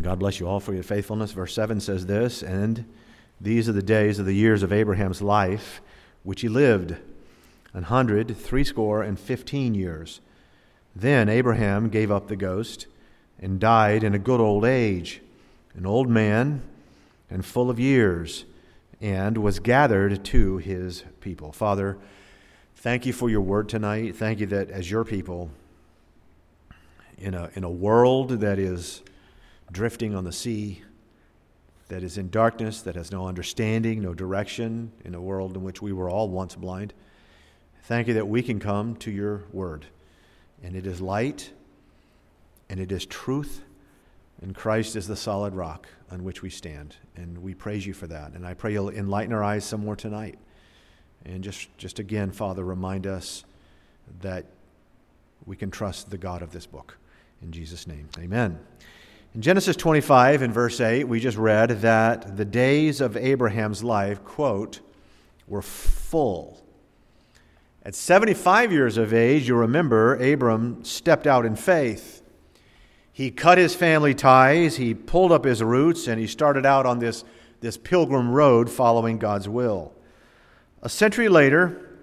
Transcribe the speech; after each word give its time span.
And 0.00 0.06
God 0.06 0.18
bless 0.18 0.40
you 0.40 0.48
all 0.48 0.60
for 0.60 0.72
your 0.72 0.82
faithfulness. 0.82 1.32
Verse 1.32 1.52
7 1.52 1.78
says 1.78 2.06
this 2.06 2.42
And 2.42 2.86
these 3.38 3.68
are 3.68 3.72
the 3.72 3.82
days 3.82 4.18
of 4.18 4.24
the 4.24 4.32
years 4.32 4.62
of 4.62 4.72
Abraham's 4.72 5.20
life, 5.20 5.82
which 6.22 6.40
he 6.40 6.48
lived 6.48 6.96
an 7.74 7.82
hundred, 7.82 8.34
threescore, 8.34 9.02
and 9.02 9.20
fifteen 9.20 9.74
years. 9.74 10.22
Then 10.96 11.28
Abraham 11.28 11.90
gave 11.90 12.10
up 12.10 12.28
the 12.28 12.36
ghost 12.36 12.86
and 13.38 13.60
died 13.60 14.02
in 14.02 14.14
a 14.14 14.18
good 14.18 14.40
old 14.40 14.64
age, 14.64 15.20
an 15.74 15.84
old 15.84 16.08
man 16.08 16.62
and 17.28 17.44
full 17.44 17.68
of 17.68 17.78
years, 17.78 18.46
and 19.02 19.36
was 19.36 19.58
gathered 19.58 20.24
to 20.24 20.56
his 20.56 21.04
people. 21.20 21.52
Father, 21.52 21.98
thank 22.74 23.04
you 23.04 23.12
for 23.12 23.28
your 23.28 23.42
word 23.42 23.68
tonight. 23.68 24.16
Thank 24.16 24.40
you 24.40 24.46
that 24.46 24.70
as 24.70 24.90
your 24.90 25.04
people, 25.04 25.50
in 27.18 27.34
a, 27.34 27.50
in 27.54 27.64
a 27.64 27.70
world 27.70 28.40
that 28.40 28.58
is 28.58 29.02
drifting 29.72 30.14
on 30.14 30.24
the 30.24 30.32
sea, 30.32 30.82
that 31.88 32.02
is 32.04 32.16
in 32.16 32.30
darkness, 32.30 32.82
that 32.82 32.94
has 32.94 33.10
no 33.10 33.26
understanding, 33.26 34.00
no 34.00 34.14
direction, 34.14 34.92
in 35.04 35.14
a 35.14 35.20
world 35.20 35.56
in 35.56 35.64
which 35.64 35.82
we 35.82 35.92
were 35.92 36.08
all 36.08 36.28
once 36.28 36.54
blind, 36.54 36.94
thank 37.84 38.06
you 38.06 38.14
that 38.14 38.28
we 38.28 38.42
can 38.42 38.60
come 38.60 38.94
to 38.96 39.10
your 39.10 39.42
word. 39.52 39.86
And 40.62 40.76
it 40.76 40.86
is 40.86 41.00
light, 41.00 41.50
and 42.68 42.78
it 42.78 42.92
is 42.92 43.06
truth, 43.06 43.62
and 44.40 44.54
Christ 44.54 44.94
is 44.94 45.08
the 45.08 45.16
solid 45.16 45.54
rock 45.54 45.88
on 46.10 46.22
which 46.22 46.42
we 46.42 46.50
stand. 46.50 46.96
And 47.16 47.38
we 47.38 47.54
praise 47.54 47.86
you 47.86 47.92
for 47.92 48.06
that. 48.06 48.32
And 48.32 48.46
I 48.46 48.54
pray 48.54 48.72
you'll 48.72 48.90
enlighten 48.90 49.32
our 49.32 49.42
eyes 49.42 49.64
some 49.64 49.84
more 49.84 49.96
tonight. 49.96 50.38
And 51.24 51.42
just, 51.44 51.76
just 51.76 51.98
again, 51.98 52.30
Father, 52.30 52.64
remind 52.64 53.06
us 53.06 53.44
that 54.22 54.46
we 55.44 55.56
can 55.56 55.70
trust 55.70 56.10
the 56.10 56.18
God 56.18 56.42
of 56.42 56.52
this 56.52 56.66
book. 56.66 56.96
In 57.42 57.52
Jesus' 57.52 57.86
name, 57.86 58.08
amen. 58.18 58.58
In 59.32 59.42
Genesis 59.42 59.76
25, 59.76 60.42
in 60.42 60.52
verse 60.52 60.80
8, 60.80 61.04
we 61.04 61.20
just 61.20 61.36
read 61.36 61.82
that 61.82 62.36
the 62.36 62.44
days 62.44 63.00
of 63.00 63.16
Abraham's 63.16 63.84
life, 63.84 64.24
quote, 64.24 64.80
were 65.46 65.62
full. 65.62 66.60
At 67.84 67.94
75 67.94 68.72
years 68.72 68.96
of 68.96 69.14
age, 69.14 69.46
you 69.46 69.54
remember, 69.54 70.16
Abram 70.16 70.84
stepped 70.84 71.28
out 71.28 71.46
in 71.46 71.54
faith. 71.54 72.22
He 73.12 73.30
cut 73.30 73.56
his 73.56 73.72
family 73.72 74.14
ties, 74.14 74.76
he 74.78 74.94
pulled 74.94 75.30
up 75.30 75.44
his 75.44 75.62
roots, 75.62 76.08
and 76.08 76.20
he 76.20 76.26
started 76.26 76.66
out 76.66 76.84
on 76.84 76.98
this, 76.98 77.22
this 77.60 77.76
pilgrim 77.76 78.32
road 78.32 78.68
following 78.68 79.18
God's 79.18 79.48
will. 79.48 79.92
A 80.82 80.88
century 80.88 81.28
later, 81.28 82.00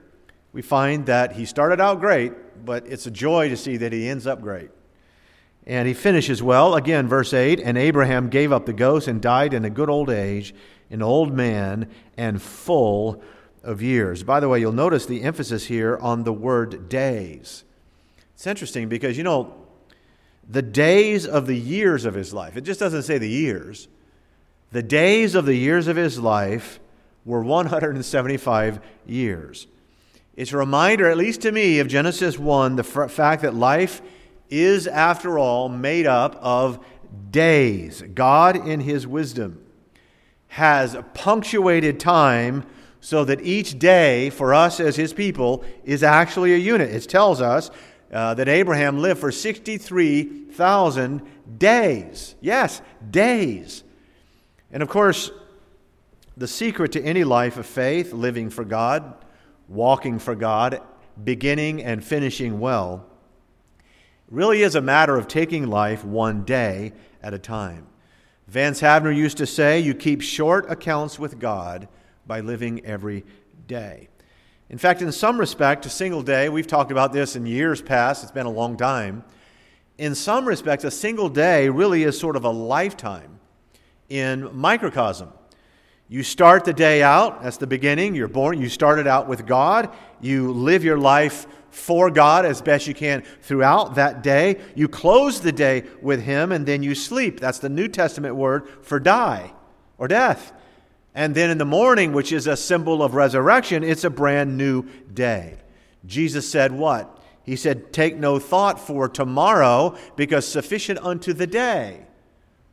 we 0.53 0.62
find 0.62 1.06
that 1.08 1.34
he 1.34 1.44
started 1.45 1.81
out 1.81 2.00
great, 2.00 2.66
but 2.66 2.88
it's 2.88 3.06
a 3.06 3.12
joy 3.12 3.50
to 3.50 3.58
see 3.58 3.75
that 3.75 3.91
he 3.91 4.08
ends 4.08 4.25
up 4.25 4.41
great. 4.41 4.69
And 5.67 5.85
he 5.85 5.93
finishes 5.93 6.41
well. 6.41 6.75
Again, 6.75 7.09
verse 7.09 7.33
8 7.33 7.59
And 7.59 7.77
Abraham 7.77 8.29
gave 8.29 8.53
up 8.53 8.65
the 8.65 8.73
ghost 8.73 9.07
and 9.09 9.21
died 9.21 9.53
in 9.53 9.65
a 9.65 9.69
good 9.69 9.89
old 9.89 10.09
age, 10.09 10.55
an 10.89 11.01
old 11.01 11.33
man 11.33 11.91
and 12.15 12.41
full 12.41 13.21
of 13.63 13.81
years. 13.81 14.23
By 14.23 14.39
the 14.39 14.47
way, 14.47 14.61
you'll 14.61 14.71
notice 14.71 15.05
the 15.05 15.23
emphasis 15.23 15.65
here 15.65 15.97
on 15.97 16.23
the 16.23 16.31
word 16.31 16.88
days. 16.88 17.65
It's 18.33 18.47
interesting 18.47 18.88
because, 18.88 19.17
you 19.17 19.23
know, 19.23 19.53
the 20.47 20.61
days 20.61 21.27
of 21.27 21.47
the 21.47 21.57
years 21.57 22.05
of 22.05 22.13
his 22.13 22.33
life, 22.33 22.55
it 22.55 22.61
just 22.61 22.79
doesn't 22.79 23.03
say 23.03 23.17
the 23.17 23.27
years. 23.27 23.89
The 24.71 24.83
days 24.83 25.35
of 25.35 25.45
the 25.45 25.55
years 25.55 25.89
of 25.89 25.97
his 25.97 26.17
life 26.17 26.79
were 27.25 27.43
175 27.43 28.79
years. 29.05 29.67
It's 30.38 30.53
a 30.53 30.57
reminder, 30.57 31.09
at 31.09 31.17
least 31.17 31.41
to 31.41 31.51
me, 31.51 31.79
of 31.79 31.89
Genesis 31.89 32.39
1, 32.39 32.77
the 32.77 32.83
f- 32.83 33.11
fact 33.11 33.41
that 33.41 33.53
life 33.53 34.01
is, 34.50 34.88
after 34.88 35.38
all, 35.38 35.70
made 35.70 36.08
up 36.08 36.36
of 36.42 36.84
days. 37.31 38.02
God, 38.14 38.56
in 38.67 38.80
His 38.81 39.06
wisdom, 39.06 39.64
has 40.50 40.95
punctuated 41.14 42.00
time 42.00 42.66
so 43.00 43.23
that 43.25 43.42
each 43.42 43.78
day 43.80 44.30
for 44.30 44.53
us 44.53 44.80
as 44.80 44.96
His 44.96 45.13
people 45.13 45.63
is 45.84 46.03
actually 46.03 46.53
a 46.53 46.57
unit. 46.57 46.90
It 46.90 47.07
tells 47.07 47.41
us 47.41 47.69
uh, 48.12 48.34
that 48.36 48.47
Abraham 48.47 49.00
lived 49.00 49.19
for 49.19 49.31
63,000 49.31 51.22
days. 51.57 52.36
Yes, 52.41 52.81
days. 53.09 53.84
And 54.72 54.81
of 54.84 54.90
course, 54.90 55.31
the 56.36 56.47
secret 56.47 56.91
to 56.94 57.02
any 57.02 57.24
life 57.24 57.57
of 57.57 57.66
faith, 57.66 58.13
living 58.13 58.50
for 58.50 58.63
God, 58.63 59.13
walking 59.68 60.19
for 60.19 60.36
God, 60.36 60.81
beginning 61.24 61.84
and 61.84 62.03
finishing 62.03 62.59
well, 62.59 63.06
really 64.29 64.61
is 64.61 64.75
a 64.75 64.81
matter 64.81 65.17
of 65.17 65.27
taking 65.27 65.67
life 65.67 66.03
one 66.03 66.43
day 66.43 66.93
at 67.21 67.33
a 67.33 67.39
time. 67.39 67.88
Vance 68.47 68.81
Havner 68.81 69.15
used 69.15 69.38
to 69.38 69.45
say, 69.45 69.79
You 69.79 69.93
keep 69.93 70.21
short 70.21 70.69
accounts 70.69 71.19
with 71.19 71.39
God 71.39 71.88
by 72.25 72.39
living 72.39 72.85
every 72.85 73.25
day. 73.67 74.09
In 74.69 74.77
fact, 74.77 75.01
in 75.01 75.11
some 75.11 75.39
respect, 75.39 75.85
a 75.85 75.89
single 75.89 76.21
day, 76.21 76.49
we've 76.49 76.67
talked 76.67 76.91
about 76.91 77.13
this 77.13 77.35
in 77.35 77.45
years 77.45 77.81
past, 77.81 78.23
it's 78.23 78.31
been 78.31 78.45
a 78.45 78.51
long 78.51 78.75
time. 78.75 79.23
In 79.97 80.13
some 80.13 80.45
respects, 80.45 80.83
a 80.83 80.91
single 80.91 81.29
day 81.29 81.69
really 81.69 82.03
is 82.03 82.19
sort 82.19 82.35
of 82.35 82.44
a 82.44 82.49
lifetime 82.49 83.39
in 84.09 84.55
microcosm. 84.55 85.29
You 86.09 86.23
start 86.23 86.63
the 86.63 86.73
day 86.73 87.03
out, 87.03 87.44
that's 87.44 87.57
the 87.57 87.68
beginning. 87.68 88.16
You're 88.16 88.29
born, 88.29 88.62
you 88.62 88.69
started 88.69 89.07
out 89.07 89.28
with 89.28 89.45
God. 89.45 89.94
You 90.22 90.53
live 90.53 90.84
your 90.84 90.97
life 90.97 91.47
for 91.69 92.09
God 92.09 92.45
as 92.45 92.62
best 92.62 92.88
you 92.88 92.94
can 92.94 93.23
throughout 93.41 93.95
that 93.95 94.23
day. 94.23 94.62
You 94.73 94.88
close 94.88 95.41
the 95.41 95.51
day 95.51 95.84
with 96.01 96.23
Him 96.23 96.53
and 96.53 96.66
then 96.66 96.81
you 96.81 96.95
sleep. 96.95 97.41
That's 97.41 97.59
the 97.59 97.69
New 97.69 97.90
Testament 97.90 98.35
word 98.35 98.69
for 98.84 99.01
die 99.01 99.53
or 99.97 100.07
death. 100.07 100.53
And 101.13 101.35
then 101.35 101.50
in 101.50 101.57
the 101.57 101.66
morning, 101.66 102.13
which 102.13 102.31
is 102.31 102.47
a 102.47 102.56
symbol 102.56 103.03
of 103.03 103.13
resurrection, 103.13 103.84
it's 103.84 104.06
a 104.06 104.09
brand 104.09 104.57
new 104.57 104.84
day. 105.13 105.57
Jesus 106.06 106.50
said, 106.50 106.72
What? 106.72 107.22
He 107.44 107.56
said, 107.56 107.91
Take 107.91 108.16
no 108.16 108.39
thought 108.39 108.79
for 108.79 109.09
tomorrow, 109.09 109.97
because 110.16 110.47
sufficient 110.47 111.00
unto 111.00 111.34
the 111.34 111.47
day 111.47 112.06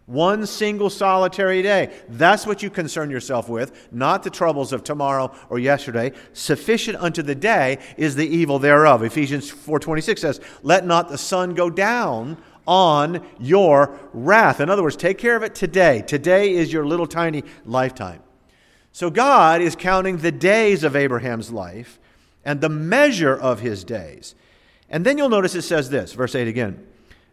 one 0.06 0.47
single 0.47 0.91
solitary 0.91 1.62
day. 1.62 1.91
That's 2.09 2.47
what 2.47 2.62
you 2.62 2.70
concern 2.70 3.10
yourself 3.10 3.48
with, 3.48 3.88
not 3.92 4.22
the 4.22 4.31
troubles 4.31 4.72
of 4.72 4.84
tomorrow 4.84 5.32
or 5.48 5.59
yesterday. 5.59 6.12
Sufficient 6.32 6.98
unto 6.98 7.22
the 7.22 7.34
day 7.34 7.78
is 7.97 8.15
the 8.15 8.26
evil 8.26 8.59
thereof. 8.59 9.03
Ephesians 9.03 9.50
4:26 9.50 10.20
says, 10.20 10.41
"Let 10.62 10.87
not 10.87 11.09
the 11.09 11.19
sun 11.19 11.54
go 11.54 11.70
down 11.70 12.37
on 12.66 13.22
your 13.38 13.98
wrath." 14.12 14.60
In 14.60 14.69
other 14.69 14.82
words, 14.82 14.97
take 14.97 15.19
care 15.19 15.37
of 15.37 15.42
it 15.42 15.54
today. 15.54 16.03
Today 16.06 16.53
is 16.54 16.72
your 16.72 16.84
little 16.84 17.06
tiny 17.06 17.42
lifetime. 17.65 18.21
So 18.92 19.10
God 19.10 19.60
is 19.60 19.75
counting 19.75 20.19
the 20.19 20.32
days 20.32 20.84
of 20.84 20.94
Abraham's 20.94 21.50
life 21.50 21.98
and 22.44 22.60
the 22.60 22.69
measure 22.69 23.34
of 23.34 23.60
his 23.60 23.84
days. 23.84 24.34
And 24.91 25.04
then 25.04 25.19
you'll 25.19 25.31
notice 25.31 25.54
it 25.54 25.62
says 25.62 25.91
this, 25.91 26.12
verse 26.12 26.34
8 26.34 26.47
again. 26.47 26.86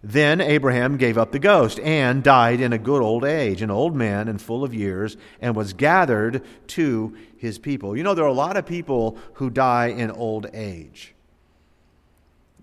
Then 0.03 0.41
Abraham 0.41 0.97
gave 0.97 1.17
up 1.17 1.31
the 1.31 1.39
ghost 1.39 1.79
and 1.79 2.23
died 2.23 2.59
in 2.59 2.73
a 2.73 2.79
good 2.79 3.03
old 3.03 3.23
age, 3.23 3.61
an 3.61 3.69
old 3.69 3.95
man 3.95 4.27
and 4.27 4.41
full 4.41 4.63
of 4.63 4.73
years, 4.73 5.15
and 5.39 5.55
was 5.55 5.73
gathered 5.73 6.43
to 6.67 7.15
his 7.37 7.59
people. 7.59 7.95
You 7.95 8.03
know, 8.03 8.15
there 8.15 8.25
are 8.25 8.27
a 8.27 8.33
lot 8.33 8.57
of 8.57 8.65
people 8.65 9.17
who 9.33 9.51
die 9.51 9.87
in 9.87 10.09
old 10.09 10.47
age. 10.53 11.13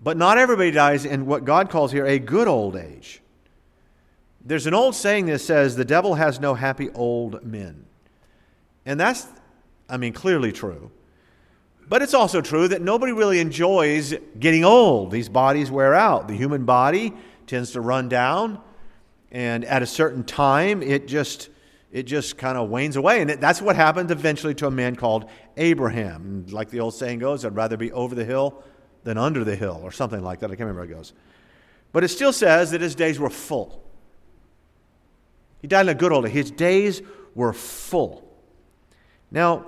But 0.01 0.17
not 0.17 0.37
everybody 0.37 0.71
dies 0.71 1.05
in 1.05 1.25
what 1.25 1.45
God 1.45 1.69
calls 1.69 1.91
here 1.91 2.05
a 2.05 2.19
good 2.19 2.47
old 2.47 2.75
age. 2.75 3.21
There's 4.43 4.67
an 4.67 4.73
old 4.73 4.95
saying 4.95 5.27
that 5.27 5.39
says, 5.39 5.75
the 5.75 5.85
devil 5.85 6.15
has 6.15 6.39
no 6.39 6.55
happy 6.55 6.89
old 6.91 7.43
men. 7.43 7.85
And 8.85 8.99
that's, 8.99 9.27
I 9.89 9.97
mean, 9.97 10.13
clearly 10.13 10.51
true. 10.51 10.91
But 11.89 12.03
it's 12.03 12.13
also 12.13 12.39
true 12.39 12.67
that 12.67 12.83
nobody 12.83 13.11
really 13.11 13.39
enjoys 13.39 14.13
getting 14.39 14.63
old. 14.63 15.09
These 15.09 15.27
bodies 15.27 15.71
wear 15.71 15.95
out. 15.95 16.27
The 16.27 16.35
human 16.35 16.63
body 16.63 17.13
tends 17.47 17.71
to 17.71 17.81
run 17.81 18.07
down, 18.07 18.61
and 19.31 19.65
at 19.65 19.81
a 19.81 19.87
certain 19.87 20.23
time, 20.23 20.83
it 20.83 21.07
just 21.07 21.49
it 21.91 22.03
just 22.03 22.37
kind 22.37 22.55
of 22.55 22.69
wanes 22.69 22.95
away. 22.95 23.21
And 23.21 23.31
that's 23.31 23.59
what 23.59 23.75
happened 23.75 24.11
eventually 24.11 24.53
to 24.55 24.67
a 24.67 24.71
man 24.71 24.95
called 24.95 25.27
Abraham. 25.57 26.45
Like 26.51 26.69
the 26.69 26.79
old 26.79 26.93
saying 26.93 27.17
goes, 27.17 27.43
I'd 27.43 27.55
rather 27.55 27.75
be 27.75 27.91
over 27.91 28.13
the 28.13 28.25
hill 28.25 28.63
than 29.03 29.17
under 29.17 29.43
the 29.43 29.55
hill, 29.55 29.79
or 29.83 29.91
something 29.91 30.21
like 30.21 30.39
that. 30.39 30.51
I 30.51 30.55
can't 30.55 30.67
remember 30.67 30.85
how 30.85 30.91
it 30.91 30.95
goes. 30.95 31.13
But 31.91 32.03
it 32.03 32.09
still 32.09 32.33
says 32.33 32.69
that 32.69 32.81
his 32.81 32.93
days 32.93 33.17
were 33.17 33.31
full. 33.31 33.83
He 35.59 35.67
died 35.67 35.81
in 35.81 35.89
a 35.89 35.95
good 35.95 36.11
old 36.11 36.27
age. 36.27 36.33
His 36.33 36.51
days 36.51 37.01
were 37.33 37.51
full. 37.51 38.31
Now, 39.31 39.65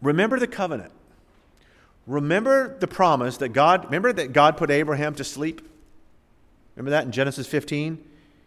remember 0.00 0.38
the 0.38 0.46
covenant. 0.46 0.92
Remember 2.08 2.78
the 2.78 2.88
promise 2.88 3.36
that 3.36 3.50
God, 3.50 3.84
remember 3.84 4.14
that 4.14 4.32
God 4.32 4.56
put 4.56 4.70
Abraham 4.70 5.14
to 5.16 5.24
sleep? 5.24 5.60
Remember 6.74 6.90
that 6.90 7.04
in 7.04 7.12
Genesis 7.12 7.46
15? 7.46 8.02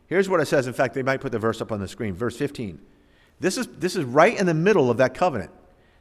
Here's 0.07 0.27
what 0.27 0.39
it 0.39 0.47
says. 0.47 0.65
In 0.65 0.73
fact, 0.73 0.95
they 0.95 1.03
might 1.03 1.21
put 1.21 1.31
the 1.31 1.37
verse 1.37 1.61
up 1.61 1.71
on 1.71 1.79
the 1.79 1.87
screen. 1.87 2.15
Verse 2.15 2.35
15. 2.35 2.81
This 3.39 3.57
is, 3.57 3.67
this 3.67 3.95
is 3.95 4.03
right 4.03 4.37
in 4.37 4.47
the 4.47 4.55
middle 4.55 4.89
of 4.89 4.97
that 4.97 5.13
covenant. 5.13 5.51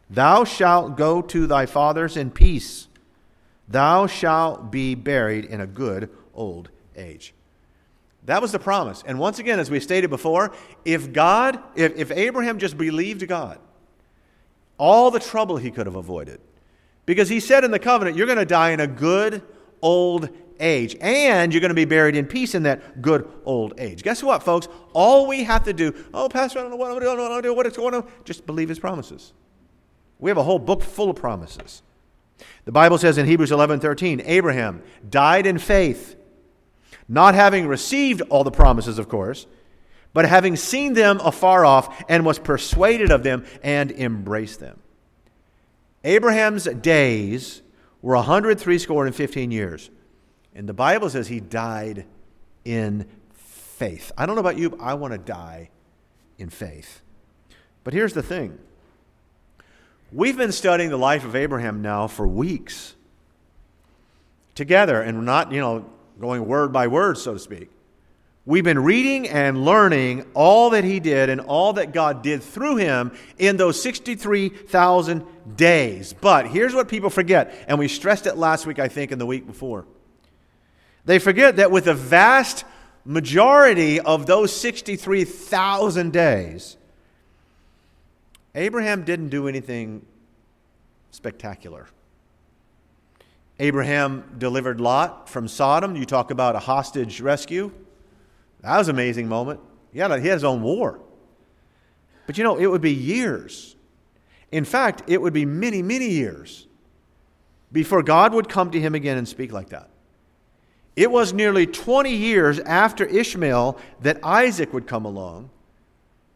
Thou 0.08 0.44
shalt 0.44 0.96
go 0.96 1.20
to 1.20 1.46
thy 1.46 1.66
fathers 1.66 2.16
in 2.16 2.30
peace. 2.30 2.88
Thou 3.68 4.06
shalt 4.06 4.72
be 4.72 4.94
buried 4.94 5.44
in 5.44 5.60
a 5.60 5.66
good 5.66 6.08
old 6.34 6.70
age. 6.96 7.34
That 8.24 8.40
was 8.40 8.52
the 8.52 8.58
promise. 8.58 9.04
And 9.06 9.18
once 9.18 9.38
again, 9.38 9.60
as 9.60 9.70
we 9.70 9.80
stated 9.80 10.08
before, 10.08 10.52
if 10.86 11.12
God, 11.12 11.62
if, 11.76 11.94
if 11.96 12.10
Abraham 12.10 12.58
just 12.58 12.78
believed 12.78 13.28
God, 13.28 13.58
all 14.78 15.10
the 15.10 15.20
trouble 15.20 15.58
he 15.58 15.70
could 15.70 15.84
have 15.84 15.96
avoided. 15.96 16.40
Because 17.10 17.28
he 17.28 17.40
said 17.40 17.64
in 17.64 17.72
the 17.72 17.80
covenant, 17.80 18.16
you're 18.16 18.28
going 18.28 18.38
to 18.38 18.44
die 18.44 18.70
in 18.70 18.78
a 18.78 18.86
good 18.86 19.42
old 19.82 20.28
age, 20.60 20.94
and 21.00 21.52
you're 21.52 21.60
going 21.60 21.70
to 21.70 21.74
be 21.74 21.84
buried 21.84 22.14
in 22.14 22.24
peace 22.24 22.54
in 22.54 22.62
that 22.62 23.02
good 23.02 23.28
old 23.44 23.74
age. 23.78 24.04
Guess 24.04 24.22
what, 24.22 24.44
folks? 24.44 24.68
All 24.92 25.26
we 25.26 25.42
have 25.42 25.64
to 25.64 25.72
do, 25.72 25.92
oh, 26.14 26.28
Pastor, 26.28 26.60
I 26.60 26.62
don't 26.62 26.70
know 26.70 26.76
what 26.76 26.92
I 26.92 27.00
don't 27.00 27.42
know 27.42 27.52
what 27.52 27.66
it's 27.66 27.76
going 27.76 27.94
on, 27.94 28.08
just 28.24 28.46
believe 28.46 28.68
his 28.68 28.78
promises. 28.78 29.32
We 30.20 30.30
have 30.30 30.36
a 30.36 30.44
whole 30.44 30.60
book 30.60 30.84
full 30.84 31.10
of 31.10 31.16
promises. 31.16 31.82
The 32.64 32.70
Bible 32.70 32.96
says 32.96 33.18
in 33.18 33.26
Hebrews 33.26 33.50
11 33.50 33.80
13, 33.80 34.22
Abraham 34.24 34.80
died 35.08 35.46
in 35.46 35.58
faith, 35.58 36.14
not 37.08 37.34
having 37.34 37.66
received 37.66 38.20
all 38.30 38.44
the 38.44 38.52
promises, 38.52 39.00
of 39.00 39.08
course, 39.08 39.48
but 40.12 40.26
having 40.26 40.54
seen 40.54 40.92
them 40.92 41.18
afar 41.24 41.64
off, 41.64 42.04
and 42.08 42.24
was 42.24 42.38
persuaded 42.38 43.10
of 43.10 43.24
them 43.24 43.44
and 43.64 43.90
embraced 43.90 44.60
them. 44.60 44.78
Abraham's 46.04 46.64
days 46.64 47.62
were 48.02 48.14
103 48.14 48.78
score 48.78 49.06
and 49.06 49.14
15 49.14 49.50
years. 49.50 49.90
And 50.54 50.68
the 50.68 50.74
Bible 50.74 51.10
says 51.10 51.28
he 51.28 51.40
died 51.40 52.06
in 52.64 53.06
faith. 53.34 54.10
I 54.16 54.26
don't 54.26 54.34
know 54.34 54.40
about 54.40 54.58
you, 54.58 54.70
but 54.70 54.80
I 54.80 54.94
want 54.94 55.12
to 55.12 55.18
die 55.18 55.70
in 56.38 56.50
faith. 56.50 57.02
But 57.84 57.94
here's 57.94 58.14
the 58.14 58.22
thing 58.22 58.58
we've 60.12 60.36
been 60.36 60.52
studying 60.52 60.90
the 60.90 60.98
life 60.98 61.24
of 61.24 61.36
Abraham 61.36 61.82
now 61.82 62.06
for 62.06 62.26
weeks 62.26 62.94
together, 64.54 65.00
and 65.00 65.18
we're 65.18 65.24
not, 65.24 65.52
you 65.52 65.60
know, 65.60 65.86
going 66.20 66.46
word 66.46 66.72
by 66.72 66.86
word, 66.86 67.16
so 67.16 67.32
to 67.32 67.38
speak. 67.38 67.70
We've 68.46 68.64
been 68.64 68.78
reading 68.78 69.28
and 69.28 69.64
learning 69.64 70.26
all 70.34 70.70
that 70.70 70.82
he 70.82 70.98
did 70.98 71.28
and 71.28 71.40
all 71.42 71.74
that 71.74 71.92
God 71.92 72.22
did 72.22 72.42
through 72.42 72.76
him 72.76 73.12
in 73.38 73.56
those 73.56 73.80
63,000 73.80 75.24
days. 75.56 76.12
But 76.12 76.48
here's 76.48 76.74
what 76.74 76.88
people 76.88 77.10
forget, 77.10 77.54
and 77.68 77.78
we 77.78 77.88
stressed 77.88 78.26
it 78.26 78.36
last 78.36 78.66
week, 78.66 78.78
I 78.78 78.88
think, 78.88 79.12
and 79.12 79.20
the 79.20 79.26
week 79.26 79.46
before. 79.46 79.86
They 81.04 81.18
forget 81.18 81.56
that 81.56 81.70
with 81.70 81.86
a 81.86 81.94
vast 81.94 82.64
majority 83.04 84.00
of 84.00 84.26
those 84.26 84.54
63,000 84.54 86.12
days, 86.12 86.76
Abraham 88.54 89.04
didn't 89.04 89.28
do 89.28 89.48
anything 89.48 90.04
spectacular. 91.10 91.88
Abraham 93.58 94.24
delivered 94.38 94.80
Lot 94.80 95.28
from 95.28 95.46
Sodom. 95.46 95.94
You 95.94 96.06
talk 96.06 96.30
about 96.30 96.56
a 96.56 96.58
hostage 96.58 97.20
rescue. 97.20 97.70
That 98.62 98.78
was 98.78 98.88
an 98.88 98.96
amazing 98.96 99.28
moment. 99.28 99.60
He 99.92 99.98
had, 99.98 100.10
he 100.20 100.28
had 100.28 100.34
his 100.34 100.44
own 100.44 100.62
war. 100.62 101.00
But 102.26 102.38
you 102.38 102.44
know, 102.44 102.56
it 102.56 102.66
would 102.66 102.80
be 102.80 102.94
years. 102.94 103.76
In 104.52 104.64
fact, 104.64 105.02
it 105.06 105.22
would 105.22 105.32
be 105.32 105.44
many, 105.44 105.82
many 105.82 106.08
years 106.08 106.66
before 107.72 108.02
God 108.02 108.34
would 108.34 108.48
come 108.48 108.70
to 108.72 108.80
him 108.80 108.94
again 108.94 109.16
and 109.16 109.28
speak 109.28 109.52
like 109.52 109.70
that. 109.70 109.88
It 110.96 111.10
was 111.10 111.32
nearly 111.32 111.66
20 111.66 112.14
years 112.14 112.58
after 112.60 113.04
Ishmael 113.04 113.78
that 114.02 114.22
Isaac 114.24 114.72
would 114.72 114.86
come 114.86 115.04
along, 115.04 115.50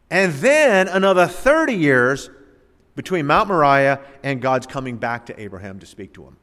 and 0.09 0.33
then 0.33 0.87
another 0.87 1.27
30 1.27 1.73
years 1.73 2.29
between 2.95 3.27
Mount 3.27 3.49
Moriah 3.49 3.99
and 4.23 4.41
God's 4.41 4.65
coming 4.65 4.95
back 4.97 5.25
to 5.25 5.37
Abraham 5.39 5.79
to 5.79 5.85
speak 5.85 6.13
to 6.13 6.23
him. 6.23 6.37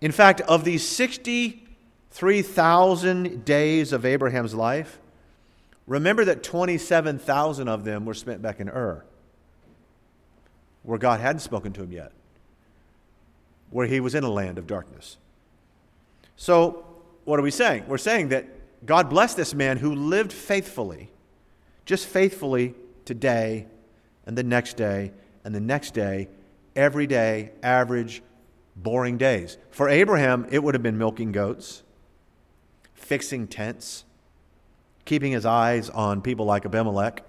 In 0.00 0.12
fact, 0.12 0.40
of 0.42 0.64
these 0.64 0.86
63,000 0.88 3.44
days 3.44 3.92
of 3.92 4.06
Abraham's 4.06 4.54
life, 4.54 4.98
remember 5.86 6.24
that 6.24 6.42
27,000 6.42 7.68
of 7.68 7.84
them 7.84 8.06
were 8.06 8.14
spent 8.14 8.40
back 8.40 8.60
in 8.60 8.70
Ur, 8.70 9.04
where 10.84 10.98
God 10.98 11.20
hadn't 11.20 11.40
spoken 11.40 11.72
to 11.72 11.82
him 11.82 11.92
yet, 11.92 12.12
where 13.70 13.86
he 13.86 13.98
was 13.98 14.14
in 14.14 14.22
a 14.22 14.30
land 14.30 14.58
of 14.58 14.66
darkness. 14.66 15.16
So, 16.36 16.84
what 17.24 17.40
are 17.40 17.42
we 17.42 17.50
saying? 17.50 17.84
We're 17.88 17.98
saying 17.98 18.28
that 18.28 18.46
God 18.86 19.10
blessed 19.10 19.36
this 19.36 19.54
man 19.54 19.78
who 19.78 19.94
lived 19.94 20.32
faithfully, 20.32 21.10
just 21.86 22.06
faithfully 22.06 22.74
today 23.04 23.66
and 24.26 24.36
the 24.36 24.42
next 24.42 24.76
day 24.76 25.12
and 25.42 25.54
the 25.54 25.60
next 25.60 25.94
day, 25.94 26.28
every 26.76 27.06
day, 27.06 27.50
average, 27.62 28.22
boring 28.76 29.16
days. 29.18 29.56
For 29.70 29.88
Abraham, 29.88 30.46
it 30.50 30.62
would 30.62 30.74
have 30.74 30.82
been 30.82 30.98
milking 30.98 31.32
goats, 31.32 31.82
fixing 32.94 33.46
tents, 33.46 34.04
keeping 35.04 35.32
his 35.32 35.46
eyes 35.46 35.90
on 35.90 36.22
people 36.22 36.46
like 36.46 36.64
Abimelech, 36.64 37.22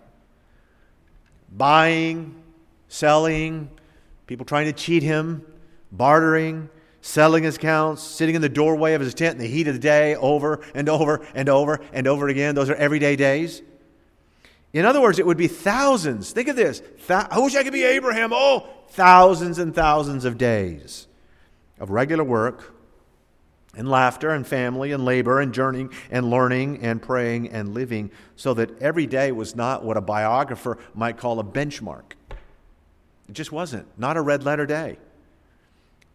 buying, 1.55 2.41
selling, 2.87 3.69
people 4.27 4.45
trying 4.45 4.65
to 4.65 4.73
cheat 4.73 5.03
him, 5.03 5.45
bartering, 5.91 6.69
selling 7.01 7.43
his 7.43 7.57
counts, 7.57 8.01
sitting 8.01 8.35
in 8.35 8.41
the 8.41 8.49
doorway 8.49 8.93
of 8.93 9.01
his 9.01 9.13
tent 9.13 9.33
in 9.33 9.41
the 9.41 9.47
heat 9.47 9.67
of 9.67 9.75
the 9.75 9.79
day 9.79 10.15
over 10.15 10.65
and 10.73 10.89
over 10.89 11.25
and 11.35 11.49
over 11.49 11.79
and 11.93 12.07
over 12.07 12.27
again. 12.27 12.55
Those 12.55 12.69
are 12.69 12.75
everyday 12.75 13.15
days. 13.15 13.61
In 14.73 14.85
other 14.85 14.99
words, 14.99 15.19
it 15.19 15.25
would 15.25 15.37
be 15.37 15.47
thousands. 15.47 16.31
Think 16.31 16.47
of 16.49 16.55
this. 16.55 16.81
I 17.09 17.39
wish 17.39 17.55
I 17.55 17.63
could 17.63 17.73
be 17.73 17.83
Abraham. 17.83 18.31
Oh, 18.33 18.67
thousands 18.89 19.59
and 19.59 19.73
thousands 19.73 20.25
of 20.25 20.37
days 20.37 21.07
of 21.79 21.91
regular 21.91 22.23
work 22.23 22.73
and 23.77 23.89
laughter 23.89 24.31
and 24.31 24.47
family 24.47 24.91
and 24.91 25.05
labor 25.05 25.39
and 25.39 25.53
journeying 25.53 25.91
and 26.09 26.29
learning 26.29 26.79
and 26.81 27.01
praying 27.01 27.49
and 27.49 27.73
living 27.73 28.09
so 28.35 28.53
that 28.53 28.81
every 28.81 29.05
day 29.05 29.31
was 29.31 29.55
not 29.55 29.83
what 29.83 29.97
a 29.97 30.01
biographer 30.01 30.77
might 30.93 31.17
call 31.17 31.39
a 31.39 31.43
benchmark. 31.43 32.13
It 33.27 33.33
just 33.33 33.51
wasn't. 33.51 33.87
Not 33.97 34.17
a 34.17 34.21
red 34.21 34.43
letter 34.43 34.65
day. 34.65 34.97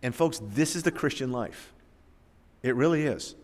And, 0.02 0.14
folks, 0.14 0.40
this 0.42 0.76
is 0.76 0.82
the 0.82 0.90
Christian 0.90 1.32
life. 1.32 1.72
It 2.62 2.74
really 2.74 3.04
is. 3.04 3.34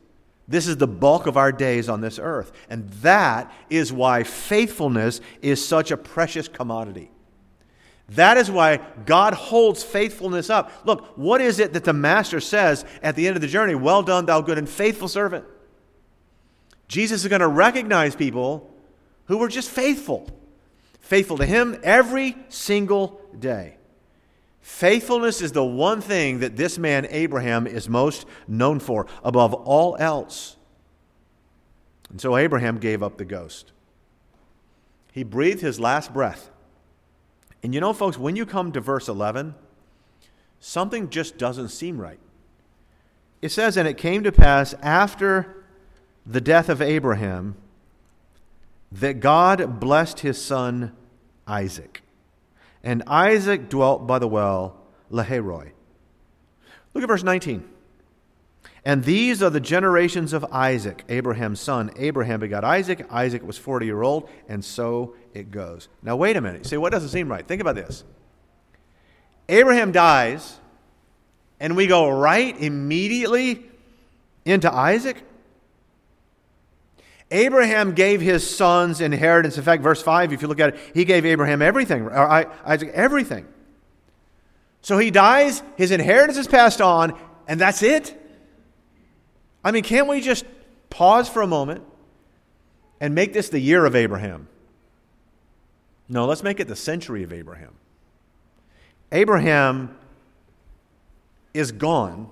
This 0.49 0.69
is 0.69 0.77
the 0.77 0.87
bulk 0.87 1.27
of 1.27 1.37
our 1.37 1.51
days 1.51 1.89
on 1.89 2.01
this 2.01 2.19
earth. 2.19 2.53
And 2.71 2.89
that 3.03 3.53
is 3.69 3.93
why 3.93 4.23
faithfulness 4.23 5.21
is 5.43 5.67
such 5.67 5.91
a 5.91 5.97
precious 5.97 6.49
commodity. 6.49 7.11
That 8.11 8.37
is 8.37 8.51
why 8.51 8.77
God 9.05 9.35
holds 9.35 9.83
faithfulness 9.83 10.49
up. 10.49 10.71
Look, 10.85 11.19
what 11.19 11.41
is 11.41 11.59
it 11.59 11.73
that 11.73 11.83
the 11.83 11.93
master 11.93 12.39
says 12.39 12.85
at 13.03 13.17
the 13.17 13.27
end 13.27 13.37
of 13.37 13.43
the 13.43 13.49
journey? 13.49 13.75
Well 13.75 14.05
done, 14.05 14.27
thou 14.27 14.41
good 14.41 14.59
and 14.59 14.69
faithful 14.69 15.09
servant. 15.09 15.45
Jesus 16.87 17.23
is 17.23 17.29
going 17.29 17.41
to 17.41 17.49
recognize 17.49 18.15
people 18.15 18.73
who 19.25 19.39
were 19.39 19.49
just 19.49 19.69
faithful, 19.69 20.31
faithful 21.01 21.39
to 21.39 21.47
him 21.47 21.81
every 21.83 22.37
single 22.49 23.21
day. 23.41 23.77
Faithfulness 24.61 25.41
is 25.41 25.53
the 25.53 25.65
one 25.65 26.01
thing 26.01 26.41
that 26.41 26.57
this 26.57 26.77
man, 26.77 27.07
Abraham, 27.11 27.67
is 27.67 27.89
most 27.89 28.27
known 28.49 28.81
for 28.81 29.07
above 29.23 29.55
all 29.55 29.97
else. 30.01 30.57
And 32.11 32.21
so 32.21 32.37
Abraham 32.37 32.79
gave 32.79 33.03
up 33.03 33.17
the 33.17 33.25
ghost. 33.25 33.73
He 35.13 35.23
breathed 35.23 35.61
his 35.61 35.79
last 35.79 36.13
breath. 36.13 36.51
And 37.63 37.75
you 37.75 37.81
know, 37.81 37.93
folks, 37.93 38.19
when 38.19 38.37
you 38.37 38.45
come 38.45 38.73
to 38.73 38.81
verse 38.81 39.09
11, 39.09 39.55
something 40.61 41.11
just 41.11 41.39
doesn't 41.39 41.69
seem 41.69 42.01
right. 42.01 42.21
It 43.41 43.51
says, 43.51 43.77
And 43.77 43.87
it 43.87 43.97
came 43.97 44.25
to 44.25 44.33
pass 44.33 44.75
after 44.83 45.65
the 46.27 46.41
death 46.41 46.69
of 46.69 46.83
Abraham 46.83 47.55
that 48.91 49.21
God 49.21 49.81
blessed 49.81 50.21
his 50.21 50.43
son 50.43 50.93
Isaac. 51.47 52.03
And 52.87 53.03
Isaac 53.09 53.69
dwelt 53.69 54.07
by 54.07 54.21
the 54.21 54.29
well, 54.29 54.77
Lahairoi. 55.11 55.73
Look 56.95 57.03
at 57.03 57.09
verse 57.09 57.25
19. 57.25 57.69
And 58.85 59.03
these 59.03 59.43
are 59.43 59.51
the 59.51 59.59
generations 59.59 60.33
of 60.33 60.45
Isaac, 60.53 61.03
Abraham's 61.09 61.59
son. 61.61 61.91
Abraham 61.97 62.39
begot 62.39 62.63
Isaac. 62.63 63.05
Isaac 63.11 63.45
was 63.45 63.59
40 63.59 63.87
year 63.87 64.03
old, 64.03 64.31
and 64.49 64.65
so 64.65 65.17
it 65.35 65.51
goes. 65.51 65.89
Now, 66.01 66.15
wait 66.15 66.37
a 66.37 66.41
minute. 66.41 66.65
Say, 66.65 66.77
what 66.77 66.93
doesn't 66.93 67.09
seem 67.09 67.29
right? 67.29 67.45
Think 67.45 67.61
about 67.61 67.75
this. 67.75 68.05
Abraham 69.49 69.91
dies, 69.91 70.61
and 71.59 71.75
we 71.75 71.89
go 71.89 72.09
right 72.09 72.57
immediately 72.57 73.69
into 74.45 74.73
Isaac. 74.73 75.25
Abraham 77.31 77.93
gave 77.93 78.21
his 78.21 78.49
sons 78.49 79.01
inheritance. 79.01 79.59
In 79.59 79.65
fact, 79.65 79.83
verse 79.83 80.01
5, 80.01 80.33
if 80.33 80.43
you 80.43 80.49
look 80.49 80.61
at 80.61 80.75
it, 80.75 80.81
he 80.95 81.05
gave 81.05 81.25
Abraham 81.25 81.61
everything, 81.61 82.03
or 82.03 82.17
Isaac 82.65 82.91
everything. 82.95 83.47
So 84.81 84.99
he 84.99 85.11
dies, 85.11 85.63
his 85.77 85.91
inheritance 85.91 86.39
is 86.39 86.47
passed 86.47 86.81
on, 86.81 87.19
and 87.49 87.61
that's 87.61 87.83
it? 87.83 88.17
I 89.65 89.73
mean, 89.73 89.83
can't 89.83 90.07
we 90.07 90.21
just 90.21 90.45
pause 90.91 91.29
for 91.29 91.43
a 91.43 91.47
moment 91.47 91.83
and 93.01 93.15
make 93.15 93.33
this 93.33 93.49
the 93.49 93.59
year 93.59 93.85
of 93.85 93.97
Abraham? 93.97 94.47
No, 96.09 96.27
let's 96.27 96.45
make 96.45 96.61
it 96.61 96.69
the 96.69 96.77
century 96.77 97.25
of 97.25 97.33
Abraham. 97.33 97.75
Abraham 99.11 99.97
is 101.53 101.73
gone 101.73 102.29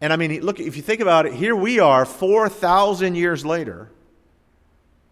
and 0.00 0.12
I 0.12 0.16
mean, 0.16 0.40
look, 0.42 0.60
if 0.60 0.76
you 0.76 0.82
think 0.82 1.00
about 1.00 1.26
it, 1.26 1.32
here 1.32 1.56
we 1.56 1.78
are 1.78 2.04
4,000 2.04 3.14
years 3.14 3.44
later, 3.46 3.90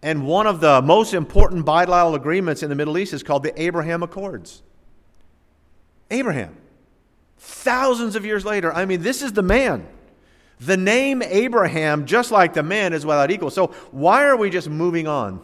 And 0.05 0.27
one 0.27 0.45
of 0.45 0.59
the 0.59 0.83
most 0.83 1.15
important 1.15 1.65
bilateral 1.65 2.13
agreements 2.13 2.61
in 2.61 2.69
the 2.69 2.75
Middle 2.75 2.95
East 2.95 3.11
is 3.11 3.23
called 3.23 3.41
the 3.41 3.59
Abraham 3.59 4.03
Accords. 4.03 4.61
Abraham. 6.11 6.55
Thousands 7.39 8.15
of 8.15 8.23
years 8.23 8.45
later, 8.45 8.71
I 8.71 8.85
mean, 8.85 9.01
this 9.01 9.23
is 9.23 9.33
the 9.33 9.41
man. 9.41 9.87
The 10.59 10.77
name 10.77 11.23
Abraham, 11.23 12.05
just 12.05 12.29
like 12.29 12.53
the 12.53 12.61
man, 12.61 12.93
is 12.93 13.03
without 13.03 13.31
equal. 13.31 13.49
So 13.49 13.67
why 13.89 14.25
are 14.25 14.37
we 14.37 14.51
just 14.51 14.69
moving 14.69 15.07
on? 15.07 15.43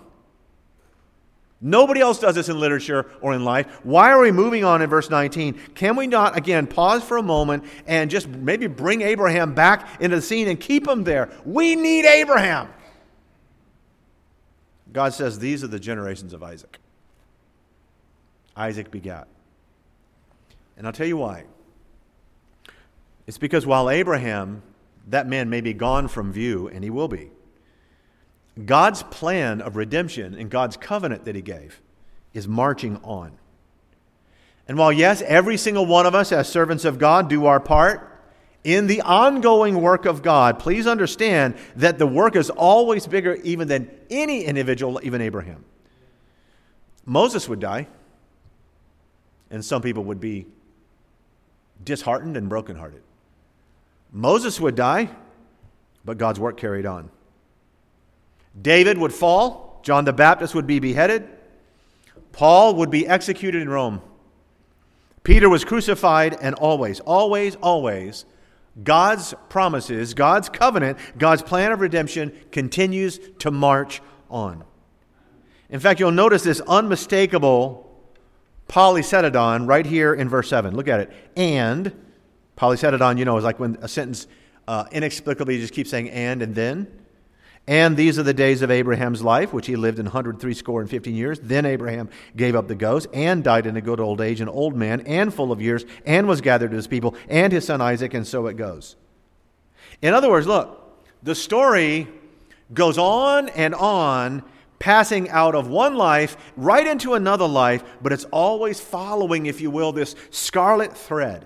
Nobody 1.61 2.01
else 2.01 2.19
does 2.19 2.33
this 2.33 2.49
in 2.49 2.59
literature 2.59 3.05
or 3.21 3.35
in 3.35 3.45
life. 3.45 3.81
Why 3.83 4.09
are 4.09 4.19
we 4.19 4.31
moving 4.31 4.63
on 4.63 4.81
in 4.81 4.89
verse 4.89 5.11
19? 5.11 5.53
Can 5.75 5.95
we 5.95 6.07
not, 6.07 6.35
again, 6.35 6.65
pause 6.65 7.03
for 7.03 7.17
a 7.17 7.23
moment 7.23 7.65
and 7.85 8.09
just 8.09 8.27
maybe 8.27 8.65
bring 8.65 9.03
Abraham 9.03 9.53
back 9.53 10.01
into 10.01 10.15
the 10.15 10.21
scene 10.23 10.47
and 10.47 10.59
keep 10.59 10.87
him 10.87 11.03
there? 11.03 11.29
We 11.45 11.75
need 11.75 12.05
Abraham. 12.05 12.69
God 14.91 15.13
says, 15.13 15.37
These 15.37 15.63
are 15.63 15.67
the 15.67 15.79
generations 15.79 16.33
of 16.33 16.41
Isaac. 16.41 16.79
Isaac 18.55 18.89
begat. 18.89 19.27
And 20.77 20.87
I'll 20.87 20.93
tell 20.93 21.07
you 21.07 21.17
why. 21.17 21.45
It's 23.27 23.37
because 23.37 23.67
while 23.67 23.87
Abraham, 23.87 24.63
that 25.07 25.27
man 25.27 25.49
may 25.49 25.61
be 25.61 25.73
gone 25.73 26.07
from 26.07 26.33
view, 26.33 26.67
and 26.67 26.83
he 26.83 26.89
will 26.89 27.07
be, 27.07 27.29
God's 28.65 29.03
plan 29.03 29.61
of 29.61 29.75
redemption 29.75 30.35
and 30.35 30.49
God's 30.49 30.77
covenant 30.77 31.25
that 31.25 31.35
he 31.35 31.41
gave 31.41 31.81
is 32.33 32.47
marching 32.47 32.97
on. 33.03 33.31
And 34.67 34.77
while, 34.77 34.91
yes, 34.91 35.21
every 35.23 35.57
single 35.57 35.85
one 35.85 36.05
of 36.05 36.15
us 36.15 36.31
as 36.31 36.47
servants 36.47 36.85
of 36.85 36.97
God 36.97 37.29
do 37.29 37.45
our 37.45 37.59
part, 37.59 38.07
in 38.63 38.87
the 38.87 39.01
ongoing 39.01 39.81
work 39.81 40.05
of 40.05 40.21
God, 40.21 40.59
please 40.59 40.85
understand 40.85 41.55
that 41.75 41.97
the 41.97 42.05
work 42.05 42.35
is 42.35 42.49
always 42.49 43.07
bigger 43.07 43.35
even 43.43 43.67
than 43.67 43.89
any 44.09 44.43
individual, 44.43 44.99
even 45.03 45.19
Abraham. 45.19 45.65
Moses 47.05 47.49
would 47.49 47.59
die, 47.59 47.87
and 49.49 49.65
some 49.65 49.81
people 49.81 50.03
would 50.03 50.19
be 50.19 50.45
disheartened 51.83 52.37
and 52.37 52.47
brokenhearted. 52.47 53.01
Moses 54.11 54.59
would 54.59 54.75
die, 54.75 55.09
but 56.05 56.17
God's 56.17 56.39
work 56.39 56.57
carried 56.57 56.85
on. 56.85 57.09
David 58.59 58.97
would 58.97 59.13
fall, 59.13 59.79
John 59.83 60.05
the 60.05 60.13
Baptist 60.13 60.55
would 60.55 60.67
be 60.67 60.79
beheaded, 60.79 61.27
Paul 62.31 62.75
would 62.75 62.89
be 62.89 63.07
executed 63.07 63.61
in 63.61 63.69
Rome. 63.69 64.01
Peter 65.23 65.49
was 65.49 65.63
crucified, 65.63 66.35
and 66.41 66.55
always, 66.55 66.99
always, 67.01 67.55
always, 67.57 68.25
God's 68.83 69.33
promises, 69.49 70.13
God's 70.13 70.49
covenant, 70.49 70.97
God's 71.17 71.43
plan 71.43 71.71
of 71.71 71.81
redemption 71.81 72.31
continues 72.51 73.19
to 73.39 73.51
march 73.51 74.01
on. 74.29 74.63
In 75.69 75.79
fact, 75.79 75.99
you'll 75.99 76.11
notice 76.11 76.43
this 76.43 76.61
unmistakable 76.61 77.87
polysyndeton 78.67 79.67
right 79.67 79.85
here 79.85 80.13
in 80.13 80.29
verse 80.29 80.49
7. 80.49 80.75
Look 80.75 80.87
at 80.87 81.01
it. 81.01 81.11
And, 81.35 81.93
polysyndeton, 82.57 83.17
you 83.17 83.25
know, 83.25 83.37
is 83.37 83.43
like 83.43 83.59
when 83.59 83.77
a 83.81 83.87
sentence 83.87 84.27
uh, 84.67 84.85
inexplicably 84.91 85.59
just 85.59 85.73
keeps 85.73 85.89
saying 85.89 86.09
and 86.09 86.41
and 86.41 86.55
then. 86.55 87.00
And 87.67 87.95
these 87.95 88.17
are 88.17 88.23
the 88.23 88.33
days 88.33 88.61
of 88.63 88.71
Abraham's 88.71 89.21
life, 89.21 89.53
which 89.53 89.67
he 89.67 89.75
lived 89.75 89.99
in 89.99 90.05
103 90.05 90.53
score 90.53 90.81
and 90.81 90.89
15 90.89 91.15
years. 91.15 91.39
Then 91.39 91.65
Abraham 91.65 92.09
gave 92.35 92.55
up 92.55 92.67
the 92.67 92.75
ghost 92.75 93.07
and 93.13 93.43
died 93.43 93.67
in 93.67 93.77
a 93.77 93.81
good 93.81 93.99
old 93.99 94.19
age, 94.19 94.41
an 94.41 94.49
old 94.49 94.75
man 94.75 95.01
and 95.01 95.33
full 95.33 95.51
of 95.51 95.61
years, 95.61 95.85
and 96.05 96.27
was 96.27 96.41
gathered 96.41 96.71
to 96.71 96.75
his 96.75 96.87
people 96.87 97.15
and 97.29 97.53
his 97.53 97.65
son 97.65 97.79
Isaac, 97.79 98.13
and 98.13 98.25
so 98.25 98.47
it 98.47 98.57
goes. 98.57 98.95
In 100.01 100.13
other 100.13 100.29
words, 100.29 100.47
look, 100.47 100.99
the 101.21 101.35
story 101.35 102.07
goes 102.73 102.97
on 102.97 103.49
and 103.49 103.75
on, 103.75 104.43
passing 104.79 105.29
out 105.29 105.53
of 105.53 105.67
one 105.67 105.95
life 105.95 106.35
right 106.57 106.87
into 106.87 107.13
another 107.13 107.47
life, 107.47 107.83
but 108.01 108.11
it's 108.11 108.25
always 108.25 108.79
following, 108.79 109.45
if 109.45 109.61
you 109.61 109.69
will, 109.69 109.91
this 109.91 110.15
scarlet 110.31 110.97
thread 110.97 111.45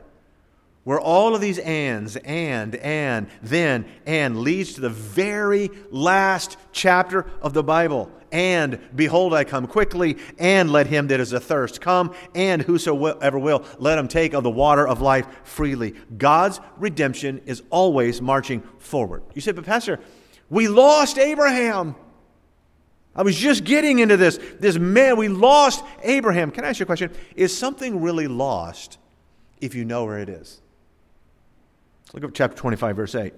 where 0.85 0.99
all 0.99 1.33
of 1.33 1.41
these 1.41 1.57
ands, 1.59 2.15
and, 2.15 2.75
and, 2.75 3.27
then, 3.41 3.85
and 4.05 4.39
leads 4.39 4.75
to 4.75 4.81
the 4.81 4.89
very 4.89 5.71
last 5.89 6.57
chapter 6.71 7.25
of 7.41 7.53
the 7.53 7.63
Bible. 7.63 8.11
And 8.31 8.79
behold, 8.95 9.33
I 9.33 9.45
come 9.45 9.65
quickly, 9.65 10.17
and 10.37 10.71
let 10.71 10.85
him 10.85 11.07
that 11.07 11.19
is 11.19 11.33
athirst 11.33 11.81
come, 11.81 12.13
and 12.35 12.61
whosoever 12.61 13.39
will, 13.39 13.65
let 13.79 13.97
him 13.97 14.07
take 14.07 14.33
of 14.33 14.43
the 14.43 14.51
water 14.51 14.87
of 14.87 15.01
life 15.01 15.25
freely. 15.43 15.95
God's 16.17 16.59
redemption 16.77 17.41
is 17.47 17.63
always 17.71 18.21
marching 18.21 18.61
forward. 18.77 19.23
You 19.33 19.41
say, 19.41 19.53
but 19.53 19.65
Pastor, 19.65 19.99
we 20.51 20.67
lost 20.67 21.17
Abraham. 21.17 21.95
I 23.15 23.23
was 23.23 23.35
just 23.35 23.63
getting 23.63 23.97
into 23.97 24.17
this. 24.17 24.37
This 24.59 24.77
man, 24.77 25.17
we 25.17 25.29
lost 25.29 25.83
Abraham. 26.03 26.51
Can 26.51 26.63
I 26.63 26.69
ask 26.69 26.79
you 26.79 26.83
a 26.83 26.85
question? 26.85 27.11
Is 27.35 27.57
something 27.57 28.01
really 28.01 28.27
lost 28.27 28.99
if 29.59 29.73
you 29.73 29.83
know 29.83 30.05
where 30.05 30.19
it 30.19 30.29
is? 30.29 30.61
Look 32.15 32.23
at 32.23 32.33
chapter 32.33 32.55
25, 32.55 32.95
verse 32.95 33.13
8. 33.13 33.33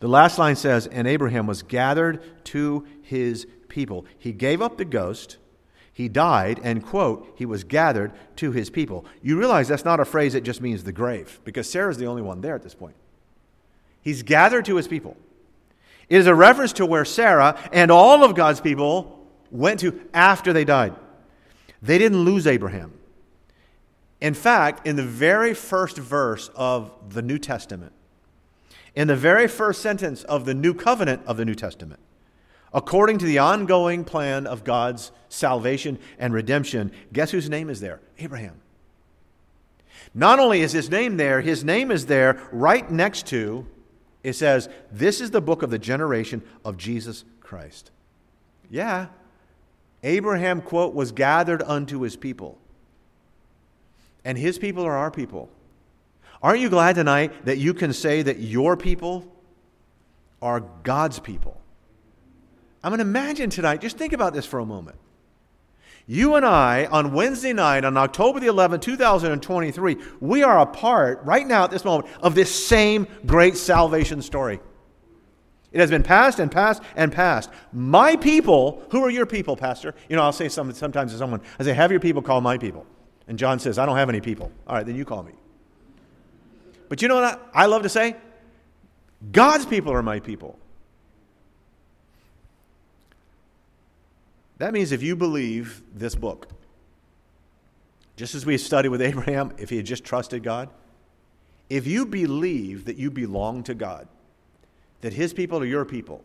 The 0.00 0.08
last 0.08 0.38
line 0.38 0.54
says, 0.54 0.86
And 0.86 1.08
Abraham 1.08 1.46
was 1.46 1.62
gathered 1.62 2.22
to 2.44 2.86
his 3.02 3.46
people. 3.68 4.04
He 4.18 4.32
gave 4.32 4.60
up 4.60 4.76
the 4.76 4.84
ghost, 4.84 5.38
he 5.92 6.08
died, 6.08 6.60
and, 6.62 6.84
quote, 6.84 7.34
he 7.36 7.46
was 7.46 7.64
gathered 7.64 8.12
to 8.36 8.52
his 8.52 8.68
people. 8.68 9.06
You 9.22 9.38
realize 9.38 9.66
that's 9.66 9.84
not 9.84 9.98
a 9.98 10.04
phrase 10.04 10.34
that 10.34 10.44
just 10.44 10.60
means 10.60 10.84
the 10.84 10.92
grave, 10.92 11.40
because 11.44 11.68
Sarah's 11.68 11.96
the 11.96 12.06
only 12.06 12.22
one 12.22 12.42
there 12.42 12.54
at 12.54 12.62
this 12.62 12.74
point. 12.74 12.94
He's 14.02 14.22
gathered 14.22 14.66
to 14.66 14.76
his 14.76 14.86
people. 14.86 15.16
It 16.10 16.18
is 16.18 16.26
a 16.26 16.34
reference 16.34 16.74
to 16.74 16.86
where 16.86 17.04
Sarah 17.04 17.58
and 17.72 17.90
all 17.90 18.24
of 18.24 18.34
God's 18.34 18.60
people 18.60 19.26
went 19.50 19.80
to 19.80 19.98
after 20.12 20.52
they 20.52 20.64
died. 20.64 20.94
They 21.80 21.96
didn't 21.96 22.24
lose 22.24 22.46
Abraham. 22.46 22.97
In 24.20 24.34
fact, 24.34 24.86
in 24.86 24.96
the 24.96 25.04
very 25.04 25.54
first 25.54 25.96
verse 25.96 26.50
of 26.56 26.90
the 27.14 27.22
New 27.22 27.38
Testament, 27.38 27.92
in 28.94 29.06
the 29.08 29.16
very 29.16 29.46
first 29.46 29.80
sentence 29.80 30.24
of 30.24 30.44
the 30.44 30.54
New 30.54 30.74
Covenant 30.74 31.22
of 31.24 31.36
the 31.36 31.44
New 31.44 31.54
Testament, 31.54 32.00
according 32.74 33.18
to 33.18 33.26
the 33.26 33.38
ongoing 33.38 34.04
plan 34.04 34.46
of 34.46 34.64
God's 34.64 35.12
salvation 35.28 35.98
and 36.18 36.34
redemption, 36.34 36.90
guess 37.12 37.30
whose 37.30 37.48
name 37.48 37.70
is 37.70 37.80
there? 37.80 38.00
Abraham. 38.18 38.60
Not 40.14 40.40
only 40.40 40.62
is 40.62 40.72
his 40.72 40.90
name 40.90 41.16
there, 41.16 41.40
his 41.40 41.62
name 41.64 41.90
is 41.90 42.06
there 42.06 42.40
right 42.50 42.90
next 42.90 43.26
to, 43.28 43.66
it 44.24 44.32
says, 44.32 44.68
This 44.90 45.20
is 45.20 45.30
the 45.30 45.40
book 45.40 45.62
of 45.62 45.70
the 45.70 45.78
generation 45.78 46.42
of 46.64 46.76
Jesus 46.76 47.24
Christ. 47.40 47.90
Yeah. 48.70 49.08
Abraham, 50.02 50.60
quote, 50.60 50.94
was 50.94 51.12
gathered 51.12 51.62
unto 51.62 52.00
his 52.00 52.16
people 52.16 52.58
and 54.28 54.36
his 54.36 54.58
people 54.58 54.84
are 54.84 54.94
our 54.94 55.10
people. 55.10 55.48
Aren't 56.42 56.60
you 56.60 56.68
glad 56.68 56.96
tonight 56.96 57.46
that 57.46 57.56
you 57.56 57.72
can 57.72 57.94
say 57.94 58.20
that 58.20 58.38
your 58.38 58.76
people 58.76 59.24
are 60.42 60.60
God's 60.82 61.18
people? 61.18 61.58
I'm 62.84 62.90
going 62.90 62.98
to 62.98 63.06
imagine 63.06 63.48
tonight, 63.48 63.80
just 63.80 63.96
think 63.96 64.12
about 64.12 64.34
this 64.34 64.44
for 64.44 64.58
a 64.58 64.66
moment. 64.66 64.98
You 66.06 66.34
and 66.34 66.44
I, 66.44 66.84
on 66.84 67.14
Wednesday 67.14 67.54
night, 67.54 67.86
on 67.86 67.96
October 67.96 68.38
the 68.38 68.48
11th, 68.48 68.82
2023, 68.82 69.96
we 70.20 70.42
are 70.42 70.58
a 70.58 70.66
part, 70.66 71.24
right 71.24 71.46
now 71.46 71.64
at 71.64 71.70
this 71.70 71.86
moment, 71.86 72.12
of 72.20 72.34
this 72.34 72.54
same 72.54 73.06
great 73.24 73.56
salvation 73.56 74.20
story. 74.20 74.60
It 75.72 75.80
has 75.80 75.88
been 75.88 76.02
passed 76.02 76.38
and 76.38 76.52
passed 76.52 76.82
and 76.96 77.10
passed. 77.10 77.48
My 77.72 78.14
people, 78.14 78.82
who 78.90 79.02
are 79.06 79.10
your 79.10 79.24
people, 79.24 79.56
Pastor? 79.56 79.94
You 80.10 80.16
know, 80.16 80.22
I'll 80.22 80.32
say 80.32 80.50
some, 80.50 80.70
sometimes 80.74 81.12
to 81.12 81.18
someone, 81.18 81.40
I 81.58 81.64
say, 81.64 81.72
have 81.72 81.90
your 81.90 82.00
people 82.00 82.20
call 82.20 82.42
my 82.42 82.58
people. 82.58 82.84
And 83.28 83.38
John 83.38 83.58
says, 83.58 83.78
I 83.78 83.86
don't 83.86 83.96
have 83.96 84.08
any 84.08 84.20
people. 84.20 84.50
All 84.66 84.74
right, 84.74 84.84
then 84.84 84.96
you 84.96 85.04
call 85.04 85.22
me. 85.22 85.32
But 86.88 87.02
you 87.02 87.08
know 87.08 87.20
what 87.20 87.50
I 87.54 87.66
love 87.66 87.82
to 87.82 87.88
say? 87.88 88.16
God's 89.30 89.66
people 89.66 89.92
are 89.92 90.02
my 90.02 90.20
people. 90.20 90.58
That 94.56 94.72
means 94.72 94.90
if 94.90 95.02
you 95.02 95.14
believe 95.14 95.82
this 95.94 96.14
book, 96.14 96.48
just 98.16 98.34
as 98.34 98.44
we 98.44 98.58
studied 98.58 98.88
with 98.88 99.02
Abraham, 99.02 99.52
if 99.58 99.70
he 99.70 99.76
had 99.76 99.86
just 99.86 100.04
trusted 100.04 100.42
God, 100.42 100.70
if 101.70 101.86
you 101.86 102.06
believe 102.06 102.86
that 102.86 102.96
you 102.96 103.10
belong 103.10 103.62
to 103.64 103.74
God, 103.74 104.08
that 105.02 105.12
his 105.12 105.32
people 105.32 105.60
are 105.60 105.66
your 105.66 105.84
people, 105.84 106.24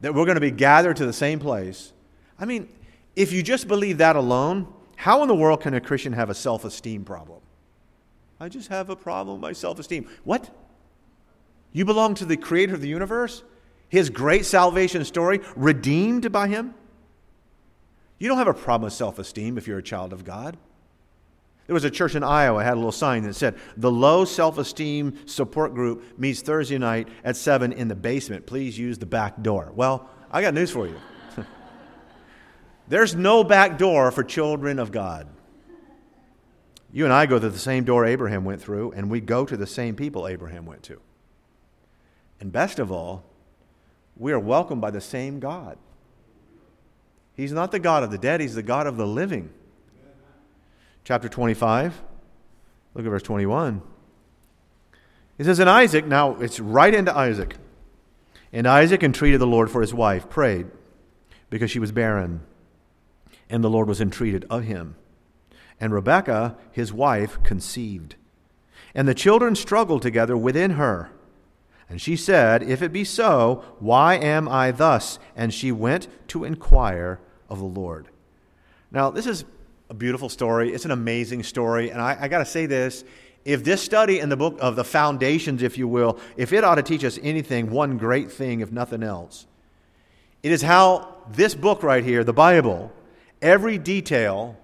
that 0.00 0.14
we're 0.14 0.26
going 0.26 0.34
to 0.34 0.40
be 0.40 0.50
gathered 0.50 0.96
to 0.96 1.06
the 1.06 1.12
same 1.12 1.38
place, 1.38 1.92
I 2.38 2.44
mean, 2.44 2.68
if 3.16 3.32
you 3.32 3.42
just 3.42 3.68
believe 3.68 3.98
that 3.98 4.16
alone, 4.16 4.66
how 5.04 5.20
in 5.20 5.28
the 5.28 5.34
world 5.34 5.60
can 5.60 5.74
a 5.74 5.82
Christian 5.82 6.14
have 6.14 6.30
a 6.30 6.34
self 6.34 6.64
esteem 6.64 7.04
problem? 7.04 7.40
I 8.40 8.48
just 8.48 8.68
have 8.68 8.88
a 8.88 8.96
problem 8.96 9.36
with 9.36 9.42
my 9.42 9.52
self 9.52 9.78
esteem. 9.78 10.08
What? 10.24 10.48
You 11.72 11.84
belong 11.84 12.14
to 12.14 12.24
the 12.24 12.38
creator 12.38 12.72
of 12.72 12.80
the 12.80 12.88
universe? 12.88 13.42
His 13.90 14.08
great 14.08 14.46
salvation 14.46 15.04
story, 15.04 15.40
redeemed 15.56 16.32
by 16.32 16.48
him? 16.48 16.72
You 18.18 18.28
don't 18.28 18.38
have 18.38 18.48
a 18.48 18.54
problem 18.54 18.86
with 18.86 18.94
self 18.94 19.18
esteem 19.18 19.58
if 19.58 19.66
you're 19.66 19.76
a 19.76 19.82
child 19.82 20.14
of 20.14 20.24
God. 20.24 20.56
There 21.66 21.74
was 21.74 21.84
a 21.84 21.90
church 21.90 22.14
in 22.14 22.22
Iowa 22.24 22.64
had 22.64 22.72
a 22.72 22.76
little 22.76 22.90
sign 22.90 23.24
that 23.24 23.34
said, 23.34 23.56
"The 23.76 23.92
low 23.92 24.24
self-esteem 24.24 25.26
support 25.26 25.74
group 25.74 26.18
meets 26.18 26.40
Thursday 26.40 26.78
night 26.78 27.08
at 27.22 27.36
7 27.36 27.72
in 27.72 27.88
the 27.88 27.94
basement. 27.94 28.46
Please 28.46 28.78
use 28.78 28.96
the 28.96 29.04
back 29.04 29.42
door." 29.42 29.70
Well, 29.74 30.08
I 30.32 30.40
got 30.40 30.54
news 30.54 30.70
for 30.70 30.86
you. 30.86 30.96
There's 32.88 33.14
no 33.14 33.44
back 33.44 33.78
door 33.78 34.10
for 34.10 34.22
children 34.22 34.78
of 34.78 34.92
God. 34.92 35.26
You 36.92 37.04
and 37.04 37.12
I 37.12 37.26
go 37.26 37.38
to 37.38 37.50
the 37.50 37.58
same 37.58 37.84
door 37.84 38.04
Abraham 38.04 38.44
went 38.44 38.62
through, 38.62 38.92
and 38.92 39.10
we 39.10 39.20
go 39.20 39.44
to 39.44 39.56
the 39.56 39.66
same 39.66 39.96
people 39.96 40.28
Abraham 40.28 40.64
went 40.64 40.82
to. 40.84 41.00
And 42.40 42.52
best 42.52 42.78
of 42.78 42.92
all, 42.92 43.24
we 44.16 44.32
are 44.32 44.38
welcomed 44.38 44.80
by 44.80 44.90
the 44.90 45.00
same 45.00 45.40
God. 45.40 45.76
He's 47.34 47.52
not 47.52 47.72
the 47.72 47.80
God 47.80 48.04
of 48.04 48.10
the 48.10 48.18
dead, 48.18 48.40
He's 48.40 48.54
the 48.54 48.62
God 48.62 48.86
of 48.86 48.96
the 48.96 49.06
living. 49.06 49.50
Chapter 51.02 51.28
25, 51.28 52.00
look 52.94 53.04
at 53.04 53.08
verse 53.08 53.22
21. 53.22 53.82
It 55.36 55.44
says, 55.44 55.58
In 55.58 55.68
Isaac, 55.68 56.06
now 56.06 56.36
it's 56.36 56.60
right 56.60 56.94
into 56.94 57.14
Isaac. 57.14 57.56
And 58.52 58.68
Isaac 58.68 59.02
entreated 59.02 59.40
the 59.40 59.46
Lord 59.46 59.70
for 59.70 59.80
his 59.80 59.92
wife, 59.92 60.30
prayed, 60.30 60.68
because 61.50 61.70
she 61.70 61.80
was 61.80 61.90
barren. 61.90 62.40
And 63.54 63.62
the 63.62 63.70
Lord 63.70 63.86
was 63.86 64.00
entreated 64.00 64.44
of 64.50 64.64
him. 64.64 64.96
And 65.78 65.94
Rebekah, 65.94 66.56
his 66.72 66.92
wife, 66.92 67.40
conceived. 67.44 68.16
And 68.96 69.06
the 69.06 69.14
children 69.14 69.54
struggled 69.54 70.02
together 70.02 70.36
within 70.36 70.72
her. 70.72 71.12
And 71.88 72.00
she 72.00 72.16
said, 72.16 72.64
If 72.64 72.82
it 72.82 72.92
be 72.92 73.04
so, 73.04 73.64
why 73.78 74.16
am 74.16 74.48
I 74.48 74.72
thus? 74.72 75.20
And 75.36 75.54
she 75.54 75.70
went 75.70 76.08
to 76.28 76.42
inquire 76.42 77.20
of 77.48 77.60
the 77.60 77.64
Lord. 77.64 78.08
Now, 78.90 79.10
this 79.10 79.24
is 79.24 79.44
a 79.88 79.94
beautiful 79.94 80.28
story. 80.28 80.72
It's 80.72 80.84
an 80.84 80.90
amazing 80.90 81.44
story. 81.44 81.90
And 81.90 82.00
I, 82.02 82.18
I 82.22 82.26
got 82.26 82.38
to 82.38 82.46
say 82.46 82.66
this 82.66 83.04
if 83.44 83.62
this 83.62 83.80
study 83.80 84.18
in 84.18 84.30
the 84.30 84.36
book 84.36 84.58
of 84.60 84.74
the 84.74 84.82
foundations, 84.82 85.62
if 85.62 85.78
you 85.78 85.86
will, 85.86 86.18
if 86.36 86.52
it 86.52 86.64
ought 86.64 86.74
to 86.74 86.82
teach 86.82 87.04
us 87.04 87.20
anything, 87.22 87.70
one 87.70 87.98
great 87.98 88.32
thing, 88.32 88.58
if 88.58 88.72
nothing 88.72 89.04
else, 89.04 89.46
it 90.42 90.50
is 90.50 90.62
how 90.62 91.18
this 91.30 91.54
book 91.54 91.84
right 91.84 92.02
here, 92.02 92.24
the 92.24 92.32
Bible, 92.32 92.90
every 93.44 93.78
detail 93.78 94.56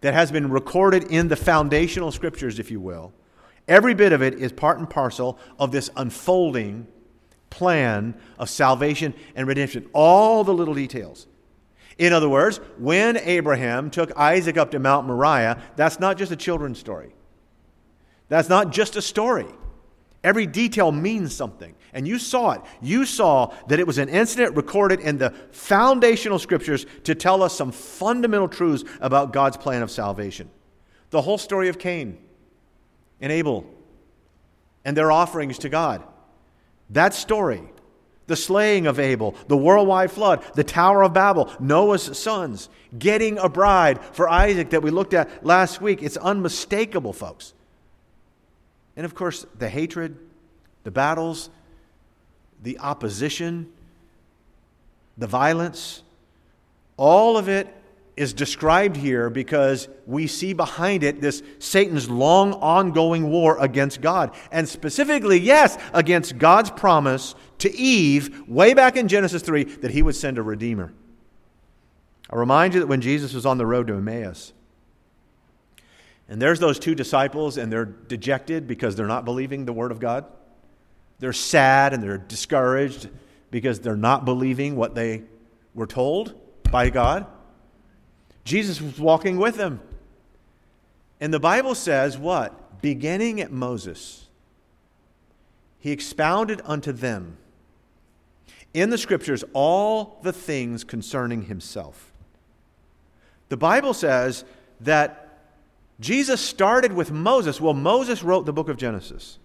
that 0.00 0.14
has 0.14 0.32
been 0.32 0.50
recorded 0.50 1.04
in 1.04 1.28
the 1.28 1.36
foundational 1.36 2.10
scriptures, 2.10 2.58
if 2.58 2.70
you 2.70 2.80
will, 2.80 3.12
every 3.68 3.94
bit 3.94 4.12
of 4.12 4.22
it 4.22 4.34
is 4.34 4.50
part 4.50 4.78
and 4.78 4.90
parcel 4.90 5.38
of 5.58 5.70
this 5.70 5.90
unfolding 5.96 6.88
plan 7.50 8.14
of 8.38 8.50
salvation 8.50 9.14
and 9.36 9.46
redemption. 9.46 9.88
All 9.92 10.42
the 10.42 10.54
little 10.54 10.74
details. 10.74 11.28
In 11.98 12.12
other 12.12 12.28
words, 12.28 12.58
when 12.78 13.18
Abraham 13.18 13.90
took 13.90 14.16
Isaac 14.16 14.56
up 14.56 14.70
to 14.70 14.78
Mount 14.78 15.06
Moriah, 15.06 15.62
that's 15.76 16.00
not 16.00 16.16
just 16.16 16.32
a 16.32 16.36
children's 16.36 16.78
story. 16.78 17.14
That's 18.28 18.48
not 18.48 18.72
just 18.72 18.96
a 18.96 19.02
story. 19.02 19.46
Every 20.24 20.46
detail 20.46 20.90
means 20.90 21.34
something. 21.34 21.74
And 21.92 22.08
you 22.08 22.18
saw 22.18 22.52
it. 22.52 22.62
You 22.80 23.04
saw 23.04 23.54
that 23.68 23.78
it 23.78 23.86
was 23.86 23.98
an 23.98 24.08
incident 24.08 24.56
recorded 24.56 25.00
in 25.00 25.18
the 25.18 25.30
foundational 25.50 26.38
scriptures 26.38 26.86
to 27.04 27.14
tell 27.14 27.42
us 27.42 27.54
some 27.54 27.70
fundamental 27.70 28.48
truths 28.48 28.84
about 29.00 29.32
God's 29.32 29.58
plan 29.58 29.82
of 29.82 29.90
salvation. 29.90 30.48
The 31.10 31.20
whole 31.20 31.38
story 31.38 31.68
of 31.68 31.78
Cain 31.78 32.16
and 33.20 33.30
Abel 33.30 33.66
and 34.84 34.96
their 34.96 35.12
offerings 35.12 35.58
to 35.58 35.68
God. 35.68 36.02
That 36.90 37.12
story, 37.12 37.62
the 38.26 38.36
slaying 38.36 38.86
of 38.86 38.98
Abel, 38.98 39.34
the 39.48 39.56
worldwide 39.56 40.10
flood, 40.10 40.42
the 40.54 40.64
Tower 40.64 41.02
of 41.02 41.12
Babel, 41.12 41.52
Noah's 41.60 42.18
sons, 42.18 42.70
getting 42.98 43.38
a 43.38 43.48
bride 43.48 44.02
for 44.02 44.28
Isaac 44.28 44.70
that 44.70 44.82
we 44.82 44.90
looked 44.90 45.12
at 45.12 45.44
last 45.44 45.82
week, 45.82 46.02
it's 46.02 46.16
unmistakable, 46.16 47.12
folks. 47.12 47.52
And 48.96 49.04
of 49.04 49.14
course, 49.14 49.46
the 49.58 49.68
hatred, 49.68 50.18
the 50.84 50.90
battles, 50.90 51.50
the 52.62 52.78
opposition, 52.78 53.70
the 55.18 55.26
violence, 55.26 56.02
all 56.96 57.36
of 57.36 57.48
it 57.48 57.74
is 58.16 58.34
described 58.34 58.96
here 58.96 59.30
because 59.30 59.88
we 60.06 60.26
see 60.26 60.52
behind 60.52 61.02
it 61.02 61.20
this 61.20 61.42
Satan's 61.58 62.10
long 62.10 62.52
ongoing 62.54 63.30
war 63.30 63.58
against 63.58 64.00
God. 64.00 64.34
And 64.50 64.68
specifically, 64.68 65.40
yes, 65.40 65.78
against 65.94 66.38
God's 66.38 66.70
promise 66.70 67.34
to 67.58 67.74
Eve 67.74 68.46
way 68.48 68.74
back 68.74 68.96
in 68.96 69.08
Genesis 69.08 69.42
3 69.42 69.64
that 69.64 69.90
he 69.90 70.02
would 70.02 70.14
send 70.14 70.38
a 70.38 70.42
redeemer. 70.42 70.92
I 72.28 72.36
remind 72.36 72.74
you 72.74 72.80
that 72.80 72.86
when 72.86 73.00
Jesus 73.00 73.32
was 73.34 73.46
on 73.46 73.58
the 73.58 73.66
road 73.66 73.86
to 73.86 73.94
Emmaus, 73.94 74.52
and 76.28 76.40
there's 76.40 76.60
those 76.60 76.78
two 76.78 76.94
disciples, 76.94 77.58
and 77.58 77.70
they're 77.70 77.84
dejected 77.84 78.66
because 78.66 78.96
they're 78.96 79.06
not 79.06 79.24
believing 79.24 79.64
the 79.66 79.72
Word 79.72 79.90
of 79.90 80.00
God. 80.00 80.24
They're 81.22 81.32
sad 81.32 81.94
and 81.94 82.02
they're 82.02 82.18
discouraged 82.18 83.08
because 83.52 83.78
they're 83.78 83.94
not 83.94 84.24
believing 84.24 84.74
what 84.74 84.96
they 84.96 85.22
were 85.72 85.86
told 85.86 86.34
by 86.72 86.90
God. 86.90 87.26
Jesus 88.42 88.80
was 88.80 88.98
walking 88.98 89.36
with 89.36 89.54
them. 89.54 89.80
And 91.20 91.32
the 91.32 91.38
Bible 91.38 91.76
says 91.76 92.18
what? 92.18 92.82
Beginning 92.82 93.40
at 93.40 93.52
Moses, 93.52 94.26
he 95.78 95.92
expounded 95.92 96.60
unto 96.64 96.90
them 96.90 97.36
in 98.74 98.90
the 98.90 98.98
scriptures 98.98 99.44
all 99.52 100.18
the 100.24 100.32
things 100.32 100.82
concerning 100.82 101.42
himself. 101.42 102.12
The 103.48 103.56
Bible 103.56 103.94
says 103.94 104.44
that 104.80 105.38
Jesus 106.00 106.40
started 106.40 106.92
with 106.92 107.12
Moses. 107.12 107.60
Well, 107.60 107.74
Moses 107.74 108.24
wrote 108.24 108.44
the 108.44 108.52
book 108.52 108.68
of 108.68 108.76
Genesis. 108.76 109.38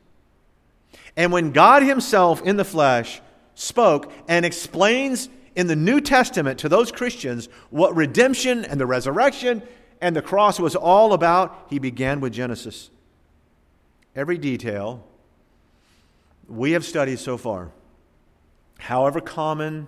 And 1.16 1.32
when 1.32 1.52
God 1.52 1.84
Himself 1.84 2.42
in 2.42 2.58
the 2.58 2.66
flesh 2.66 3.22
spoke 3.56 4.12
and 4.28 4.46
explains 4.46 5.30
in 5.56 5.68
the 5.68 5.76
New 5.76 6.00
Testament 6.00 6.60
to 6.60 6.70
those 6.70 6.92
Christians 6.92 7.50
what 7.70 7.96
redemption 7.96 8.64
and 8.66 8.80
the 8.80 8.86
resurrection 8.86 9.64
and 10.00 10.16
the 10.16 10.22
cross 10.22 10.60
was 10.60 10.76
all 10.76 11.14
about, 11.14 11.68
He 11.70 11.80
began 11.80 12.20
with 12.20 12.34
Genesis. 12.34 12.90
Every 14.16 14.38
detail 14.38 15.04
we 16.48 16.72
have 16.72 16.86
studied 16.86 17.20
so 17.20 17.38
far, 17.38 17.72
however 18.80 19.20
common, 19.20 19.88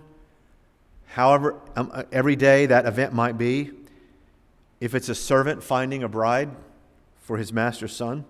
however 1.06 1.56
um, 1.76 2.04
every 2.12 2.36
day 2.36 2.66
that 2.66 2.86
event 2.86 3.12
might 3.12 3.38
be, 3.38 3.70
if 4.80 4.94
it's 4.94 5.08
a 5.08 5.14
servant 5.14 5.62
finding 5.62 6.02
a 6.02 6.08
bride 6.08 6.50
for 7.22 7.36
his 7.36 7.52
master's 7.52 7.94
son, 7.94 8.24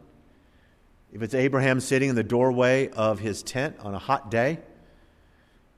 if 1.12 1.22
it's 1.22 1.34
Abraham 1.34 1.80
sitting 1.80 2.10
in 2.10 2.16
the 2.16 2.22
doorway 2.22 2.88
of 2.90 3.18
his 3.18 3.42
tent 3.42 3.76
on 3.80 3.94
a 3.94 3.98
hot 3.98 4.30
day, 4.30 4.58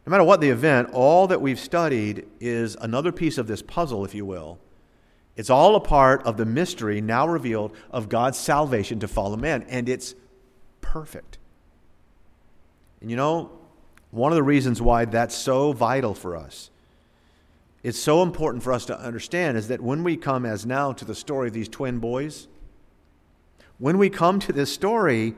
no 0.07 0.11
matter 0.11 0.25
what 0.25 0.41
the 0.41 0.51
event, 0.51 0.91
all 0.93 1.29
that 1.29 1.41
we've 1.41 1.61
studied 1.61 2.27
is 2.41 2.77
another 2.81 3.13
piece 3.13 3.39
of 3.39 3.47
this 3.47 3.63
puzzle, 3.63 4.05
if 4.05 4.15
you 4.15 4.27
will. 4.27 4.59
It's 5.37 5.49
all 5.49 5.77
a 5.77 5.81
part 5.81 6.23
of 6.25 6.37
the 6.37 6.45
mystery 6.45 7.01
now 7.01 7.27
revealed 7.27 7.75
of 7.91 8.09
God's 8.09 8.39
salvation 8.39 9.01
to 9.01 9.09
fallen 9.09 9.41
man, 9.41 9.65
and 9.69 9.89
it's 9.89 10.15
perfect. 10.81 11.39
And 13.01 13.11
you 13.11 13.17
know, 13.17 13.51
one 14.11 14.33
of 14.33 14.37
the 14.37 14.43
reasons 14.43 14.83
why 14.83 15.05
that's 15.05 15.35
so 15.35 15.73
vital 15.73 16.15
for 16.15 16.37
us 16.37 16.71
it's 17.83 17.99
so 17.99 18.23
important 18.23 18.63
for 18.63 18.73
us 18.73 18.87
to 18.87 18.99
understand 18.99 19.59
is 19.59 19.69
that 19.69 19.81
when 19.81 20.05
we 20.05 20.17
come 20.17 20.47
as 20.47 20.65
now 20.65 20.93
to 20.93 21.05
the 21.05 21.15
story 21.15 21.49
of 21.49 21.55
these 21.55 21.69
twin 21.69 21.99
boys, 21.99 22.47
when 23.83 23.99
we 23.99 24.09
come 24.09 24.39
to 24.39 24.53
this 24.53 24.73
story 24.73 25.35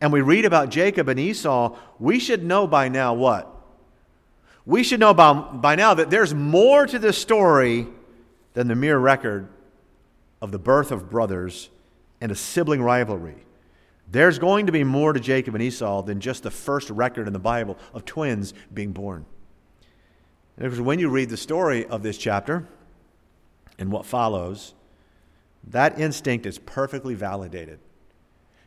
and 0.00 0.10
we 0.10 0.22
read 0.22 0.46
about 0.46 0.70
Jacob 0.70 1.06
and 1.10 1.20
Esau, 1.20 1.76
we 1.98 2.18
should 2.18 2.42
know 2.42 2.66
by 2.66 2.88
now 2.88 3.12
what? 3.12 3.46
We 4.64 4.82
should 4.82 5.00
know 5.00 5.12
by, 5.12 5.34
by 5.34 5.74
now 5.74 5.92
that 5.92 6.08
there's 6.08 6.32
more 6.32 6.86
to 6.86 6.98
this 6.98 7.18
story 7.18 7.86
than 8.54 8.68
the 8.68 8.74
mere 8.74 8.96
record 8.96 9.48
of 10.40 10.50
the 10.50 10.58
birth 10.58 10.92
of 10.92 11.10
brothers 11.10 11.68
and 12.22 12.32
a 12.32 12.34
sibling 12.34 12.80
rivalry. 12.80 13.44
There's 14.10 14.38
going 14.38 14.64
to 14.64 14.72
be 14.72 14.82
more 14.82 15.12
to 15.12 15.20
Jacob 15.20 15.54
and 15.54 15.62
Esau 15.62 16.00
than 16.00 16.20
just 16.20 16.42
the 16.42 16.50
first 16.50 16.88
record 16.88 17.26
in 17.26 17.34
the 17.34 17.38
Bible 17.38 17.76
of 17.92 18.06
twins 18.06 18.54
being 18.72 18.92
born. 18.92 19.26
Because 20.56 20.80
when 20.80 20.98
you 20.98 21.10
read 21.10 21.28
the 21.28 21.36
story 21.36 21.84
of 21.84 22.02
this 22.02 22.16
chapter 22.16 22.66
and 23.78 23.92
what 23.92 24.06
follows, 24.06 24.72
that 25.68 25.98
instinct 25.98 26.46
is 26.46 26.58
perfectly 26.58 27.14
validated. 27.14 27.78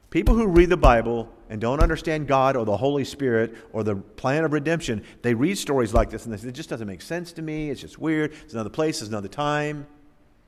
People 0.09 0.35
who 0.35 0.47
read 0.47 0.69
the 0.69 0.77
Bible 0.77 1.29
and 1.49 1.59
don't 1.59 1.81
understand 1.81 2.27
God 2.27 2.55
or 2.55 2.65
the 2.65 2.77
Holy 2.77 3.03
Spirit 3.03 3.55
or 3.73 3.83
the 3.83 3.95
plan 3.95 4.45
of 4.45 4.53
redemption, 4.53 5.03
they 5.21 5.33
read 5.33 5.57
stories 5.57 5.93
like 5.93 6.09
this 6.09 6.25
and 6.25 6.33
they 6.33 6.37
say, 6.37 6.47
it 6.47 6.53
just 6.53 6.69
doesn't 6.69 6.87
make 6.87 7.01
sense 7.01 7.33
to 7.33 7.41
me. 7.41 7.69
It's 7.69 7.81
just 7.81 7.99
weird. 7.99 8.31
It's 8.43 8.53
another 8.53 8.69
place, 8.69 9.01
it's 9.01 9.09
another 9.09 9.27
time. 9.27 9.85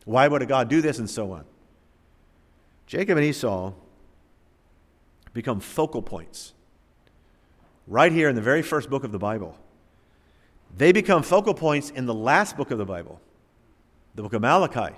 Why 0.05 0.27
would 0.27 0.41
a 0.41 0.45
God 0.45 0.69
do 0.69 0.81
this? 0.81 0.97
And 0.97 1.09
so 1.09 1.33
on. 1.33 1.43
Jacob 2.87 3.17
and 3.17 3.25
Esau 3.25 3.73
become 5.33 5.59
focal 5.59 6.01
points 6.01 6.53
right 7.85 8.11
here 8.11 8.29
in 8.29 8.35
the 8.35 8.41
very 8.41 8.61
first 8.61 8.89
book 8.89 9.03
of 9.03 9.11
the 9.11 9.19
Bible. 9.19 9.57
They 10.75 10.91
become 10.91 11.21
focal 11.21 11.53
points 11.53 11.89
in 11.89 12.05
the 12.05 12.13
last 12.13 12.55
book 12.55 12.71
of 12.71 12.77
the 12.77 12.85
Bible, 12.85 13.19
the 14.15 14.23
book 14.23 14.33
of 14.33 14.41
Malachi. 14.41 14.95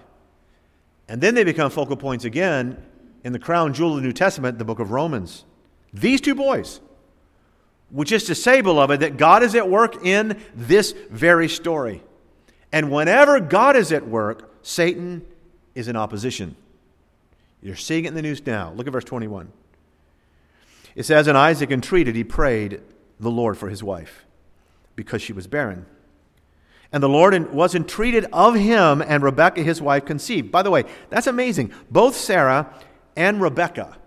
And 1.07 1.21
then 1.21 1.35
they 1.35 1.43
become 1.43 1.71
focal 1.71 1.97
points 1.97 2.25
again 2.25 2.81
in 3.23 3.33
the 3.33 3.39
crown 3.39 3.73
jewel 3.73 3.91
of 3.91 4.01
the 4.01 4.07
New 4.07 4.13
Testament, 4.13 4.57
the 4.57 4.65
book 4.65 4.79
of 4.79 4.91
Romans. 4.91 5.45
These 5.93 6.21
two 6.21 6.35
boys, 6.35 6.79
which 7.89 8.11
is 8.11 8.23
to 8.25 8.35
say, 8.35 8.61
beloved, 8.61 9.01
that 9.01 9.17
God 9.17 9.43
is 9.43 9.55
at 9.55 9.69
work 9.69 10.05
in 10.05 10.41
this 10.55 10.93
very 11.09 11.49
story. 11.49 12.01
And 12.71 12.91
whenever 12.91 13.39
God 13.39 13.75
is 13.75 13.91
at 13.91 14.07
work, 14.07 14.53
Satan 14.61 15.25
is 15.75 15.87
in 15.87 15.95
opposition. 15.95 16.55
You're 17.61 17.75
seeing 17.75 18.05
it 18.05 18.09
in 18.09 18.13
the 18.15 18.21
news 18.21 18.45
now. 18.45 18.71
Look 18.73 18.87
at 18.87 18.93
verse 18.93 19.03
21. 19.03 19.51
It 20.95 21.03
says, 21.03 21.27
And 21.27 21.37
Isaac 21.37 21.71
entreated, 21.71 22.15
he 22.15 22.23
prayed 22.23 22.81
the 23.19 23.29
Lord 23.29 23.57
for 23.57 23.69
his 23.69 23.83
wife, 23.83 24.25
because 24.95 25.21
she 25.21 25.33
was 25.33 25.47
barren. 25.47 25.85
And 26.91 27.01
the 27.01 27.09
Lord 27.09 27.53
was 27.53 27.73
entreated 27.73 28.25
of 28.33 28.55
him, 28.55 29.01
and 29.01 29.23
Rebekah 29.23 29.63
his 29.63 29.81
wife 29.81 30.05
conceived. 30.05 30.51
By 30.51 30.61
the 30.61 30.71
way, 30.71 30.83
that's 31.09 31.27
amazing. 31.27 31.71
Both 31.89 32.15
Sarah 32.15 32.73
and 33.15 33.41
Rebekah 33.41 33.97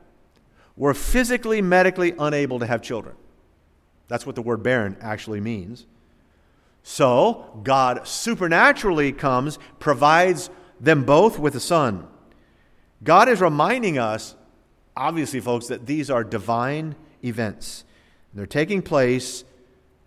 were 0.77 0.93
physically, 0.93 1.63
medically 1.63 2.15
unable 2.19 2.59
to 2.59 2.67
have 2.67 2.83
children. 2.83 3.15
That's 4.09 4.27
what 4.27 4.35
the 4.35 4.43
word 4.43 4.63
barren 4.63 4.97
actually 5.01 5.41
means. 5.41 5.87
So, 6.83 7.61
God 7.63 8.07
supernaturally 8.07 9.13
comes, 9.13 9.59
provides 9.79 10.51
them 10.79 11.05
both 11.05 11.39
with 11.39 11.55
a 11.55 11.61
son. 11.61 12.07
God 13.03 13.31
is 13.31 13.41
reminding 13.41 13.97
us, 13.97 14.35
obviously, 14.95 15.41
folks, 15.41 15.69
that 15.69 15.87
these 15.87 16.11
are 16.11 16.23
divine 16.23 16.97
events. 17.25 17.85
They're 18.35 18.47
taking 18.47 18.83
place 18.83 19.45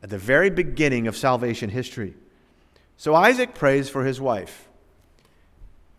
at 0.04 0.12
the 0.12 0.20
very 0.20 0.52
beginning 0.52 1.08
of 1.08 1.18
salvation 1.18 1.72
history. 1.72 2.14
So 2.98 3.14
Isaac 3.14 3.54
prays 3.54 3.90
for 3.90 4.04
his 4.04 4.20
wife. 4.20 4.68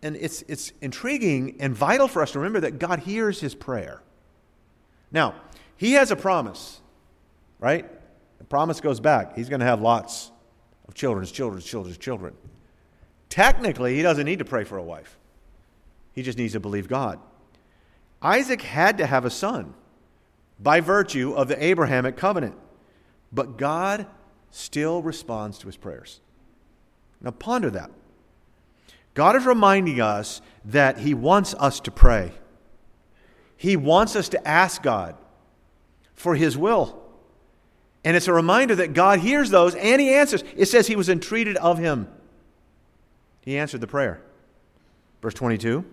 And 0.01 0.15
it's, 0.15 0.43
it's 0.43 0.71
intriguing 0.81 1.57
and 1.59 1.73
vital 1.75 2.07
for 2.07 2.21
us 2.21 2.31
to 2.33 2.39
remember 2.39 2.61
that 2.61 2.79
God 2.79 2.99
hears 2.99 3.41
his 3.41 3.55
prayer. 3.55 4.01
Now, 5.11 5.35
he 5.75 5.93
has 5.93 6.11
a 6.11 6.15
promise, 6.15 6.81
right? 7.59 7.89
The 8.37 8.43
promise 8.45 8.79
goes 8.79 8.99
back. 8.99 9.35
He's 9.35 9.49
going 9.49 9.59
to 9.59 9.65
have 9.65 9.81
lots 9.81 10.31
of 10.87 10.93
children's 10.93 11.31
children's 11.31 11.65
children's 11.65 11.97
children. 11.97 12.35
Technically, 13.29 13.95
he 13.95 14.01
doesn't 14.01 14.25
need 14.25 14.39
to 14.39 14.45
pray 14.45 14.63
for 14.63 14.77
a 14.77 14.83
wife, 14.83 15.17
he 16.13 16.21
just 16.21 16.37
needs 16.37 16.53
to 16.53 16.59
believe 16.59 16.87
God. 16.87 17.19
Isaac 18.21 18.61
had 18.61 18.97
to 18.97 19.05
have 19.05 19.23
a 19.23 19.29
son 19.29 19.73
by 20.59 20.81
virtue 20.81 21.33
of 21.33 21.47
the 21.47 21.63
Abrahamic 21.63 22.17
covenant, 22.17 22.55
but 23.31 23.57
God 23.57 24.07
still 24.51 25.01
responds 25.01 25.57
to 25.59 25.67
his 25.67 25.77
prayers. 25.77 26.19
Now, 27.21 27.31
ponder 27.31 27.69
that. 27.71 27.91
God 29.13 29.35
is 29.35 29.45
reminding 29.45 29.99
us 29.99 30.41
that 30.65 30.99
He 30.99 31.13
wants 31.13 31.53
us 31.55 31.79
to 31.81 31.91
pray. 31.91 32.31
He 33.57 33.75
wants 33.75 34.15
us 34.15 34.29
to 34.29 34.47
ask 34.47 34.81
God 34.81 35.15
for 36.13 36.35
His 36.35 36.57
will. 36.57 37.01
And 38.05 38.15
it's 38.15 38.27
a 38.27 38.33
reminder 38.33 38.75
that 38.75 38.93
God 38.93 39.19
hears 39.19 39.49
those 39.49 39.75
and 39.75 40.01
He 40.01 40.13
answers. 40.13 40.43
It 40.55 40.67
says 40.67 40.87
He 40.87 40.95
was 40.95 41.09
entreated 41.09 41.57
of 41.57 41.77
Him. 41.77 42.07
He 43.41 43.57
answered 43.57 43.81
the 43.81 43.87
prayer. 43.87 44.21
Verse 45.21 45.33
22 45.33 45.83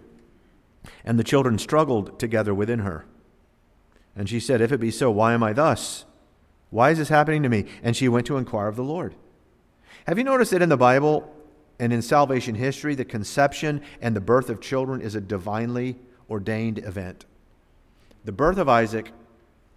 And 1.05 1.19
the 1.19 1.25
children 1.25 1.59
struggled 1.59 2.19
together 2.19 2.55
within 2.55 2.81
her. 2.81 3.07
And 4.15 4.29
she 4.29 4.41
said, 4.41 4.61
If 4.61 4.73
it 4.73 4.79
be 4.79 4.91
so, 4.91 5.11
why 5.11 5.35
am 5.35 5.43
I 5.43 5.53
thus? 5.53 6.05
Why 6.71 6.91
is 6.91 6.99
this 6.99 7.09
happening 7.09 7.43
to 7.43 7.49
me? 7.49 7.67
And 7.83 7.97
she 7.97 8.09
went 8.09 8.27
to 8.27 8.37
inquire 8.37 8.69
of 8.69 8.77
the 8.77 8.85
Lord. 8.85 9.15
Have 10.07 10.19
you 10.19 10.25
noticed 10.25 10.53
that 10.53 10.63
in 10.63 10.69
the 10.69 10.77
Bible 10.77 11.29
and 11.81 11.93
in 11.93 12.01
salvation 12.01 12.55
history, 12.55 12.95
the 12.95 13.05
conception 13.05 13.83
and 14.01 14.15
the 14.15 14.21
birth 14.21 14.49
of 14.49 14.61
children 14.61 15.01
is 15.01 15.17
a 15.17 15.21
divinely 15.21 15.97
ordained 16.31 16.79
event? 16.79 17.25
The 18.25 18.31
birth 18.31 18.59
of 18.59 18.69
Isaac, 18.69 19.11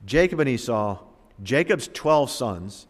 Jacob 0.05 0.39
and 0.39 0.47
Esau, 0.47 0.99
Jacob's 1.41 1.87
12 1.87 2.29
sons, 2.29 2.85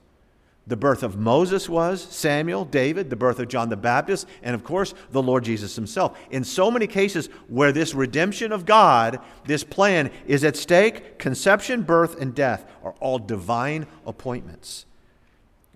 the 0.67 0.75
birth 0.75 1.01
of 1.01 1.17
Moses 1.17 1.69
was, 1.69 2.01
Samuel, 2.01 2.65
David, 2.65 3.09
the 3.09 3.15
birth 3.15 3.39
of 3.39 3.47
John 3.47 3.69
the 3.69 3.77
Baptist, 3.77 4.27
and 4.43 4.53
of 4.53 4.65
course, 4.65 4.93
the 5.11 5.23
Lord 5.23 5.45
Jesus 5.45 5.77
himself. 5.77 6.19
In 6.31 6.43
so 6.43 6.69
many 6.69 6.87
cases 6.87 7.29
where 7.47 7.71
this 7.71 7.95
redemption 7.95 8.51
of 8.51 8.65
God, 8.65 9.19
this 9.45 9.63
plan 9.63 10.11
is 10.27 10.43
at 10.43 10.57
stake, 10.57 11.17
conception, 11.17 11.83
birth, 11.83 12.21
and 12.21 12.35
death 12.35 12.69
are 12.83 12.95
all 12.99 13.17
divine 13.17 13.87
appointments. 14.05 14.85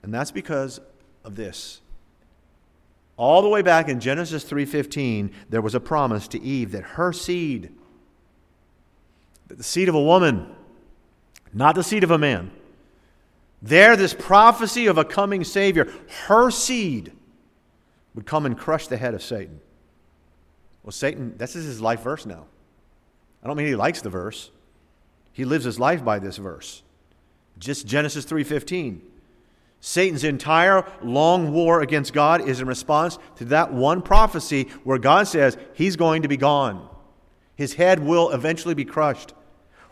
And 0.03 0.13
that's 0.13 0.31
because 0.31 0.81
of 1.23 1.35
this. 1.35 1.81
All 3.15 3.41
the 3.41 3.49
way 3.49 3.61
back 3.61 3.89
in 3.89 3.99
Genesis 3.99 4.43
3:15, 4.43 5.31
there 5.49 5.61
was 5.61 5.75
a 5.75 5.79
promise 5.79 6.27
to 6.29 6.41
Eve 6.41 6.71
that 6.71 6.83
her 6.83 7.13
seed, 7.13 7.71
that 9.47 9.57
the 9.57 9.63
seed 9.63 9.87
of 9.87 9.95
a 9.95 10.01
woman, 10.01 10.53
not 11.53 11.75
the 11.75 11.83
seed 11.83 12.03
of 12.03 12.11
a 12.11 12.17
man. 12.17 12.51
There, 13.61 13.95
this 13.95 14.13
prophecy 14.13 14.87
of 14.87 14.97
a 14.97 15.05
coming 15.05 15.43
Savior, 15.43 15.91
her 16.25 16.51
seed 16.51 17.13
would 18.13 18.25
come 18.25 18.45
and 18.45 18.57
crush 18.57 18.87
the 18.87 18.97
head 18.97 19.13
of 19.13 19.23
Satan. 19.23 19.61
Well, 20.83 20.91
Satan, 20.91 21.37
this 21.37 21.55
is 21.55 21.65
his 21.65 21.79
life 21.79 22.01
verse 22.01 22.25
now. 22.25 22.45
I 23.41 23.47
don't 23.47 23.55
mean 23.55 23.67
he 23.67 23.75
likes 23.75 24.01
the 24.01 24.09
verse. 24.09 24.51
He 25.31 25.45
lives 25.45 25.65
his 25.65 25.79
life 25.79 26.03
by 26.03 26.19
this 26.19 26.37
verse. 26.37 26.83
Just 27.57 27.87
Genesis 27.87 28.25
3:15. 28.25 29.01
Satan's 29.85 30.23
entire 30.23 30.89
long 31.01 31.51
war 31.51 31.81
against 31.81 32.13
God 32.13 32.47
is 32.47 32.61
in 32.61 32.67
response 32.67 33.19
to 33.35 33.43
that 33.45 33.73
one 33.73 34.01
prophecy 34.01 34.69
where 34.85 34.97
God 34.97 35.27
says 35.27 35.57
he's 35.73 35.97
going 35.97 36.21
to 36.21 36.29
be 36.29 36.37
gone. 36.37 36.87
His 37.57 37.73
head 37.73 37.99
will 37.99 38.31
eventually 38.31 38.75
be 38.75 38.85
crushed. 38.85 39.33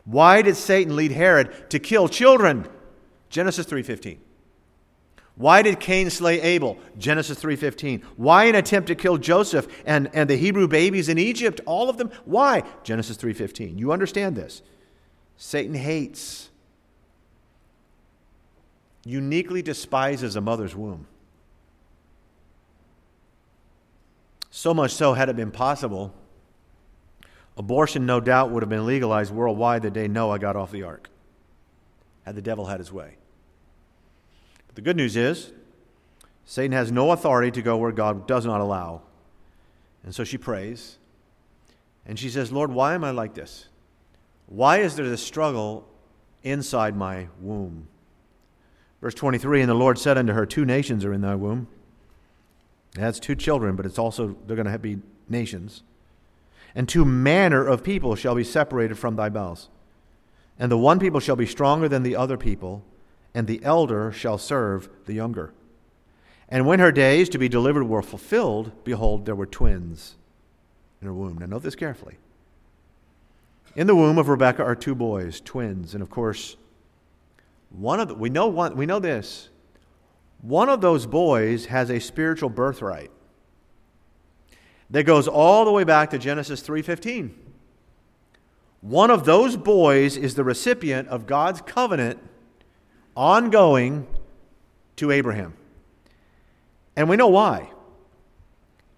Why 0.05 0.43
did 0.43 0.55
Satan 0.55 0.95
lead 0.95 1.11
Herod 1.11 1.69
to 1.71 1.77
kill 1.77 2.07
children? 2.07 2.69
Genesis 3.29 3.65
3:15. 3.65 4.19
Why 5.35 5.61
did 5.61 5.81
Cain 5.81 6.09
slay 6.09 6.39
Abel? 6.39 6.77
Genesis 6.97 7.37
3:15. 7.37 8.01
Why 8.15 8.45
an 8.45 8.55
attempt 8.55 8.87
to 8.87 8.95
kill 8.95 9.17
Joseph 9.17 9.67
and, 9.85 10.09
and 10.13 10.29
the 10.29 10.37
Hebrew 10.37 10.69
babies 10.69 11.09
in 11.09 11.17
Egypt? 11.17 11.59
All 11.65 11.89
of 11.89 11.97
them. 11.97 12.11
Why? 12.23 12.63
Genesis 12.83 13.17
3:15. 13.17 13.77
You 13.77 13.91
understand 13.91 14.37
this. 14.37 14.61
Satan 15.35 15.75
hates 15.75 16.49
uniquely 19.03 19.61
despises 19.61 20.35
a 20.35 20.41
mother's 20.41 20.75
womb. 20.75 21.07
So 24.49 24.73
much 24.73 24.93
so, 24.93 25.13
had 25.13 25.29
it 25.29 25.35
been 25.35 25.51
possible, 25.51 26.13
abortion 27.57 28.05
no 28.05 28.19
doubt 28.19 28.51
would 28.51 28.63
have 28.63 28.69
been 28.69 28.85
legalized 28.85 29.33
worldwide 29.33 29.81
the 29.81 29.89
day 29.89 30.07
Noah 30.07 30.39
got 30.39 30.55
off 30.55 30.71
the 30.71 30.83
ark, 30.83 31.09
had 32.25 32.35
the 32.35 32.41
devil 32.41 32.65
had 32.65 32.79
his 32.79 32.91
way. 32.91 33.15
But 34.67 34.75
the 34.75 34.81
good 34.81 34.97
news 34.97 35.15
is, 35.15 35.53
Satan 36.45 36.73
has 36.73 36.91
no 36.91 37.11
authority 37.11 37.51
to 37.51 37.61
go 37.61 37.77
where 37.77 37.91
God 37.91 38.27
does 38.27 38.45
not 38.45 38.59
allow. 38.61 39.03
And 40.03 40.13
so 40.13 40.23
she 40.23 40.37
prays, 40.37 40.97
and 42.05 42.19
she 42.19 42.29
says, 42.29 42.51
Lord, 42.51 42.71
why 42.71 42.93
am 42.93 43.03
I 43.03 43.11
like 43.11 43.33
this? 43.33 43.67
Why 44.47 44.79
is 44.79 44.95
there 44.95 45.07
this 45.07 45.23
struggle 45.23 45.87
inside 46.43 46.95
my 46.95 47.27
womb? 47.39 47.87
Verse 49.01 49.15
23 49.15 49.61
And 49.61 49.69
the 49.69 49.75
Lord 49.75 49.97
said 49.97 50.17
unto 50.17 50.33
her, 50.33 50.45
Two 50.45 50.65
nations 50.65 51.03
are 51.03 51.13
in 51.13 51.21
thy 51.21 51.35
womb. 51.35 51.67
That's 52.93 53.19
two 53.19 53.35
children, 53.35 53.75
but 53.75 53.85
it's 53.85 53.99
also, 53.99 54.35
they're 54.45 54.55
going 54.55 54.71
to 54.71 54.79
be 54.79 54.99
nations. 55.27 55.83
And 56.75 56.87
two 56.87 57.05
manner 57.05 57.65
of 57.65 57.83
people 57.83 58.15
shall 58.15 58.35
be 58.35 58.43
separated 58.43 58.97
from 58.97 59.15
thy 59.15 59.29
bowels. 59.29 59.69
And 60.59 60.71
the 60.71 60.77
one 60.77 60.99
people 60.99 61.19
shall 61.19 61.35
be 61.35 61.45
stronger 61.45 61.89
than 61.89 62.03
the 62.03 62.15
other 62.15 62.37
people, 62.37 62.83
and 63.33 63.47
the 63.47 63.63
elder 63.63 64.11
shall 64.11 64.37
serve 64.37 64.89
the 65.05 65.13
younger. 65.13 65.53
And 66.49 66.67
when 66.67 66.79
her 66.79 66.91
days 66.91 67.29
to 67.29 67.37
be 67.37 67.49
delivered 67.49 67.85
were 67.85 68.01
fulfilled, 68.01 68.71
behold, 68.83 69.25
there 69.25 69.35
were 69.35 69.45
twins 69.45 70.15
in 71.01 71.07
her 71.07 71.13
womb. 71.13 71.37
Now, 71.37 71.45
note 71.45 71.63
this 71.63 71.75
carefully. 71.75 72.17
In 73.75 73.87
the 73.87 73.95
womb 73.95 74.17
of 74.17 74.27
Rebekah 74.27 74.63
are 74.63 74.75
two 74.75 74.95
boys, 74.95 75.39
twins. 75.39 75.93
And 75.93 76.03
of 76.03 76.09
course, 76.09 76.57
one 77.71 77.99
of 77.99 78.09
the, 78.09 78.15
we 78.15 78.29
know 78.29 78.47
one, 78.47 78.75
we 78.75 78.85
know 78.85 78.99
this. 78.99 79.49
One 80.41 80.69
of 80.69 80.81
those 80.81 81.05
boys 81.05 81.67
has 81.67 81.89
a 81.89 81.99
spiritual 81.99 82.49
birthright 82.49 83.11
that 84.89 85.03
goes 85.03 85.27
all 85.27 85.65
the 85.65 85.71
way 85.71 85.83
back 85.83 86.09
to 86.09 86.17
Genesis 86.17 86.61
3:15. 86.61 87.31
One 88.81 89.11
of 89.11 89.25
those 89.25 89.55
boys 89.55 90.17
is 90.17 90.35
the 90.35 90.43
recipient 90.43 91.07
of 91.07 91.27
God's 91.27 91.61
covenant 91.61 92.19
ongoing 93.15 94.07
to 94.95 95.11
Abraham. 95.11 95.53
And 96.95 97.07
we 97.07 97.15
know 97.15 97.27
why. 97.27 97.71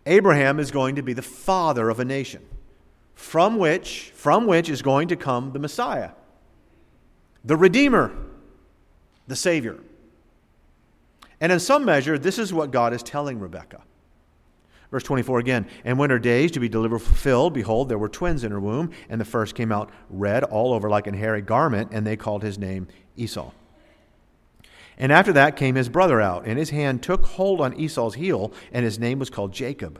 Abraham 0.05 0.59
is 0.59 0.71
going 0.71 0.95
to 0.95 1.03
be 1.03 1.13
the 1.13 1.21
father 1.21 1.89
of 1.89 1.99
a 1.99 2.05
nation 2.05 2.45
from 3.13 3.57
which 3.57 4.11
from 4.15 4.47
which 4.47 4.69
is 4.69 4.81
going 4.81 5.09
to 5.09 5.15
come 5.15 5.51
the 5.51 5.59
Messiah, 5.59 6.11
the 7.43 7.57
redeemer 7.57 8.11
the 9.27 9.35
Savior. 9.35 9.79
And 11.39 11.51
in 11.51 11.59
some 11.59 11.85
measure, 11.85 12.17
this 12.17 12.39
is 12.39 12.53
what 12.53 12.71
God 12.71 12.93
is 12.93 13.03
telling 13.03 13.39
Rebekah. 13.39 13.81
Verse 14.91 15.03
24 15.03 15.39
again, 15.39 15.67
and 15.83 15.97
when 15.97 16.11
her 16.11 16.19
days 16.19 16.51
to 16.51 16.59
be 16.59 16.69
delivered 16.69 16.99
fulfilled, 16.99 17.53
behold, 17.53 17.89
there 17.89 17.97
were 17.97 18.07
twins 18.07 18.43
in 18.43 18.51
her 18.51 18.59
womb, 18.59 18.91
and 19.09 19.19
the 19.19 19.25
first 19.25 19.55
came 19.55 19.71
out 19.71 19.89
red 20.09 20.43
all 20.43 20.71
over 20.71 20.87
like 20.87 21.07
an 21.07 21.15
hairy 21.15 21.41
garment, 21.41 21.89
and 21.91 22.05
they 22.05 22.15
called 22.15 22.43
his 22.43 22.59
name 22.59 22.87
Esau. 23.17 23.51
And 24.97 25.11
after 25.11 25.33
that 25.33 25.55
came 25.55 25.73
his 25.73 25.89
brother 25.89 26.21
out, 26.21 26.45
and 26.45 26.59
his 26.59 26.69
hand 26.69 27.01
took 27.01 27.25
hold 27.25 27.59
on 27.59 27.73
Esau's 27.73 28.13
heel, 28.13 28.53
and 28.71 28.85
his 28.85 28.99
name 28.99 29.17
was 29.17 29.31
called 29.31 29.51
Jacob. 29.51 29.99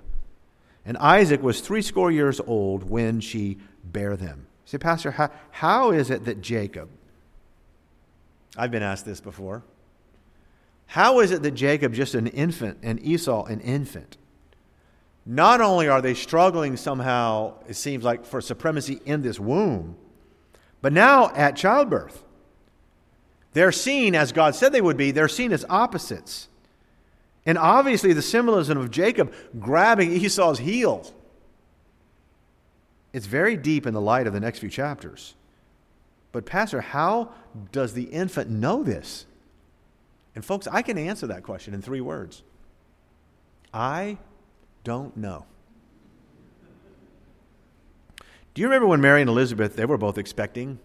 And 0.86 0.96
Isaac 0.98 1.42
was 1.42 1.60
threescore 1.60 2.12
years 2.12 2.40
old 2.46 2.90
when 2.90 3.20
she 3.20 3.58
bare 3.84 4.16
them. 4.16 4.46
Say, 4.66 4.78
Pastor, 4.78 5.12
how, 5.12 5.32
how 5.52 5.92
is 5.92 6.10
it 6.10 6.26
that 6.26 6.42
Jacob, 6.42 6.90
I've 8.56 8.72
been 8.72 8.84
asked 8.84 9.06
this 9.06 9.20
before, 9.20 9.63
how 10.88 11.22
is 11.22 11.32
it 11.32 11.42
that 11.44 11.52
Jacob, 11.52 11.94
just 11.94 12.13
an 12.13 12.28
infant, 12.28 12.78
and 12.84 13.04
Esau, 13.04 13.46
an 13.46 13.62
infant, 13.62 14.18
not 15.26 15.62
only 15.62 15.88
are 15.88 16.02
they 16.02 16.13
struggling 16.13 16.78
somehow, 16.78 17.54
it 17.68 17.76
seems 17.76 18.04
like, 18.04 18.26
for 18.26 18.42
supremacy 18.42 19.00
in 19.06 19.22
this 19.22 19.39
womb, 19.39 19.96
but 20.82 20.92
now 20.94 21.32
at 21.34 21.56
childbirth, 21.56 22.24
they're 23.54 23.72
seen 23.72 24.16
as 24.16 24.32
God 24.32 24.56
said 24.56 24.72
they 24.72 24.82
would 24.82 24.98
be, 24.98 25.12
they're 25.12 25.28
seen 25.28 25.54
as 25.54 25.66
opposites. 25.70 26.50
And 27.46 27.58
obviously, 27.58 28.13
the 28.13 28.22
symbolism 28.22 28.78
of 28.78 28.89
Jacob 28.92 29.34
grabbing 29.60 30.12
Esau's 30.12 30.60
heel. 30.60 31.12
It's 33.12 33.26
very 33.26 33.58
deep 33.58 33.86
in 33.86 33.94
the 33.94 34.02
light 34.02 34.28
of 34.28 34.34
the 34.34 34.39
next 34.39 34.60
few 34.60 34.70
chapters. 34.70 35.36
But, 36.34 36.46
Pastor, 36.46 36.82
how 36.82 37.30
does 37.72 37.93
the 37.93 38.06
infant 38.06 38.50
know 38.50 38.84
this? 38.84 39.26
And, 40.36 40.43
folks, 40.43 40.67
I 40.67 40.82
can 40.82 40.98
answer 40.98 41.28
that 41.28 41.43
question 41.43 41.74
in 41.74 41.82
three 41.82 42.02
words 42.02 42.43
I 43.74 44.17
don't 44.84 45.15
know. 45.15 45.46
Do 48.54 48.62
you 48.62 48.67
remember 48.67 48.88
when 48.88 49.00
Mary 49.00 49.22
and 49.22 49.30
Elizabeth, 49.30 49.76
they 49.76 49.86
were 49.86 49.98
both 49.98 50.17
expecting? 50.17 50.80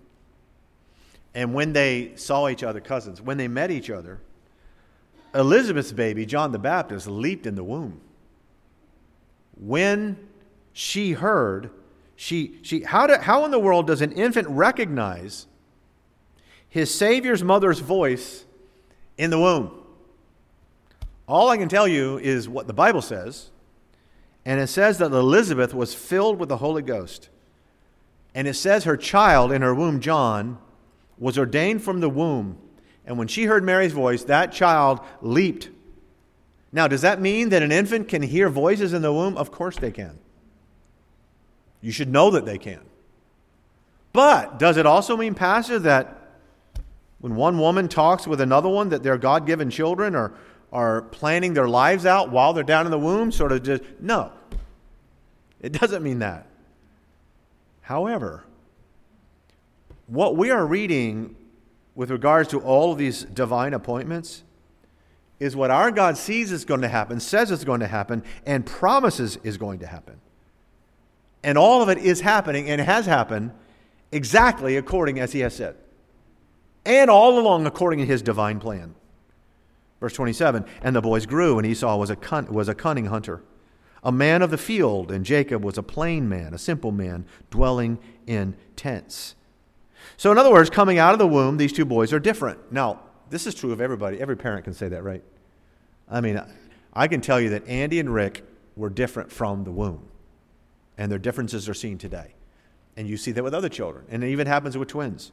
And 1.34 1.52
when 1.54 1.72
they 1.72 2.12
saw 2.14 2.48
each 2.48 2.62
other, 2.62 2.80
cousins, 2.80 3.20
when 3.20 3.36
they 3.36 3.48
met 3.48 3.70
each 3.70 3.90
other, 3.90 4.20
Elizabeth's 5.34 5.92
baby, 5.92 6.24
John 6.24 6.52
the 6.52 6.58
Baptist, 6.58 7.06
leaped 7.06 7.46
in 7.46 7.54
the 7.54 7.64
womb. 7.64 8.00
When 9.58 10.16
she 10.72 11.12
heard, 11.12 11.70
she, 12.20 12.58
she 12.62 12.80
how, 12.80 13.06
do, 13.06 13.14
how 13.14 13.44
in 13.44 13.52
the 13.52 13.60
world 13.60 13.86
does 13.86 14.02
an 14.02 14.10
infant 14.10 14.48
recognize 14.48 15.46
his 16.68 16.92
Savior's 16.92 17.44
mother's 17.44 17.78
voice 17.78 18.44
in 19.16 19.30
the 19.30 19.38
womb? 19.38 19.70
All 21.28 21.48
I 21.48 21.56
can 21.56 21.68
tell 21.68 21.86
you 21.86 22.18
is 22.18 22.48
what 22.48 22.66
the 22.66 22.72
Bible 22.72 23.02
says, 23.02 23.50
and 24.44 24.60
it 24.60 24.66
says 24.66 24.98
that 24.98 25.12
Elizabeth 25.12 25.72
was 25.72 25.94
filled 25.94 26.40
with 26.40 26.48
the 26.48 26.56
Holy 26.56 26.82
Ghost. 26.82 27.28
And 28.34 28.48
it 28.48 28.54
says 28.54 28.82
her 28.82 28.96
child 28.96 29.52
in 29.52 29.62
her 29.62 29.72
womb, 29.72 30.00
John, 30.00 30.58
was 31.18 31.38
ordained 31.38 31.84
from 31.84 32.00
the 32.00 32.10
womb. 32.10 32.58
And 33.06 33.16
when 33.16 33.28
she 33.28 33.44
heard 33.44 33.62
Mary's 33.62 33.92
voice, 33.92 34.24
that 34.24 34.50
child 34.50 34.98
leaped. 35.22 35.68
Now, 36.72 36.88
does 36.88 37.02
that 37.02 37.20
mean 37.20 37.50
that 37.50 37.62
an 37.62 37.70
infant 37.70 38.08
can 38.08 38.22
hear 38.22 38.48
voices 38.48 38.92
in 38.92 39.02
the 39.02 39.12
womb? 39.12 39.36
Of 39.36 39.52
course 39.52 39.76
they 39.76 39.92
can. 39.92 40.18
You 41.80 41.92
should 41.92 42.08
know 42.08 42.30
that 42.30 42.44
they 42.44 42.58
can. 42.58 42.80
But 44.12 44.58
does 44.58 44.76
it 44.76 44.86
also 44.86 45.16
mean, 45.16 45.34
Pastor, 45.34 45.78
that 45.80 46.18
when 47.20 47.36
one 47.36 47.58
woman 47.58 47.88
talks 47.88 48.26
with 48.26 48.40
another 48.40 48.68
one, 48.68 48.88
that 48.90 49.02
their 49.02 49.18
God 49.18 49.46
given 49.46 49.70
children 49.70 50.14
are, 50.14 50.32
are 50.72 51.02
planning 51.02 51.54
their 51.54 51.68
lives 51.68 52.06
out 52.06 52.30
while 52.30 52.52
they're 52.52 52.64
down 52.64 52.86
in 52.86 52.90
the 52.90 52.98
womb? 52.98 53.30
Sort 53.30 53.52
of 53.52 53.62
just, 53.62 53.82
no. 54.00 54.32
It 55.60 55.72
doesn't 55.72 56.02
mean 56.02 56.20
that. 56.20 56.46
However, 57.82 58.44
what 60.06 60.36
we 60.36 60.50
are 60.50 60.66
reading 60.66 61.36
with 61.94 62.10
regards 62.10 62.48
to 62.50 62.60
all 62.60 62.92
of 62.92 62.98
these 62.98 63.24
divine 63.24 63.74
appointments 63.74 64.44
is 65.40 65.54
what 65.54 65.70
our 65.70 65.90
God 65.90 66.16
sees 66.16 66.52
is 66.52 66.64
going 66.64 66.80
to 66.80 66.88
happen, 66.88 67.20
says 67.20 67.50
is 67.50 67.64
going 67.64 67.80
to 67.80 67.86
happen, 67.86 68.22
and 68.46 68.64
promises 68.66 69.38
is 69.42 69.56
going 69.56 69.78
to 69.80 69.86
happen. 69.86 70.20
And 71.42 71.56
all 71.56 71.82
of 71.82 71.88
it 71.88 71.98
is 71.98 72.20
happening 72.20 72.68
and 72.68 72.80
has 72.80 73.06
happened 73.06 73.52
exactly 74.10 74.76
according 74.76 75.20
as 75.20 75.32
he 75.32 75.40
has 75.40 75.54
said. 75.54 75.76
And 76.84 77.10
all 77.10 77.38
along 77.38 77.66
according 77.66 78.00
to 78.00 78.06
his 78.06 78.22
divine 78.22 78.60
plan. 78.60 78.94
Verse 80.00 80.12
27 80.14 80.64
And 80.82 80.96
the 80.96 81.00
boys 81.00 81.26
grew, 81.26 81.58
and 81.58 81.66
Esau 81.66 81.96
was 81.96 82.10
a, 82.10 82.16
cun- 82.16 82.52
was 82.52 82.68
a 82.68 82.74
cunning 82.74 83.06
hunter 83.06 83.42
a 84.02 84.12
man 84.12 84.42
of 84.42 84.50
the 84.50 84.58
field, 84.58 85.10
and 85.10 85.24
Jacob 85.24 85.64
was 85.64 85.76
a 85.76 85.82
plain 85.82 86.28
man, 86.28 86.54
a 86.54 86.58
simple 86.58 86.92
man, 86.92 87.26
dwelling 87.50 87.98
in 88.26 88.56
tents. 88.76 89.34
So, 90.16 90.30
in 90.32 90.38
other 90.38 90.52
words, 90.52 90.70
coming 90.70 90.98
out 90.98 91.12
of 91.12 91.18
the 91.18 91.26
womb, 91.26 91.56
these 91.56 91.72
two 91.72 91.84
boys 91.84 92.12
are 92.12 92.20
different. 92.20 92.72
Now, 92.72 93.00
this 93.30 93.46
is 93.46 93.54
true 93.54 93.72
of 93.72 93.80
everybody. 93.80 94.20
Every 94.20 94.36
parent 94.36 94.64
can 94.64 94.72
say 94.72 94.88
that, 94.88 95.02
right? 95.02 95.22
I 96.08 96.20
mean, 96.20 96.40
I 96.92 97.08
can 97.08 97.20
tell 97.20 97.40
you 97.40 97.50
that 97.50 97.68
Andy 97.68 98.00
and 98.00 98.12
Rick 98.12 98.44
were 98.76 98.88
different 98.88 99.30
from 99.30 99.64
the 99.64 99.72
womb, 99.72 100.08
and 100.98 101.10
their 101.10 101.18
differences 101.18 101.68
are 101.68 101.74
seen 101.74 101.96
today. 101.96 102.34
And 102.96 103.08
you 103.08 103.16
see 103.16 103.30
that 103.32 103.44
with 103.44 103.54
other 103.54 103.68
children, 103.68 104.04
and 104.10 104.24
it 104.24 104.28
even 104.28 104.48
happens 104.48 104.76
with 104.76 104.88
twins. 104.88 105.30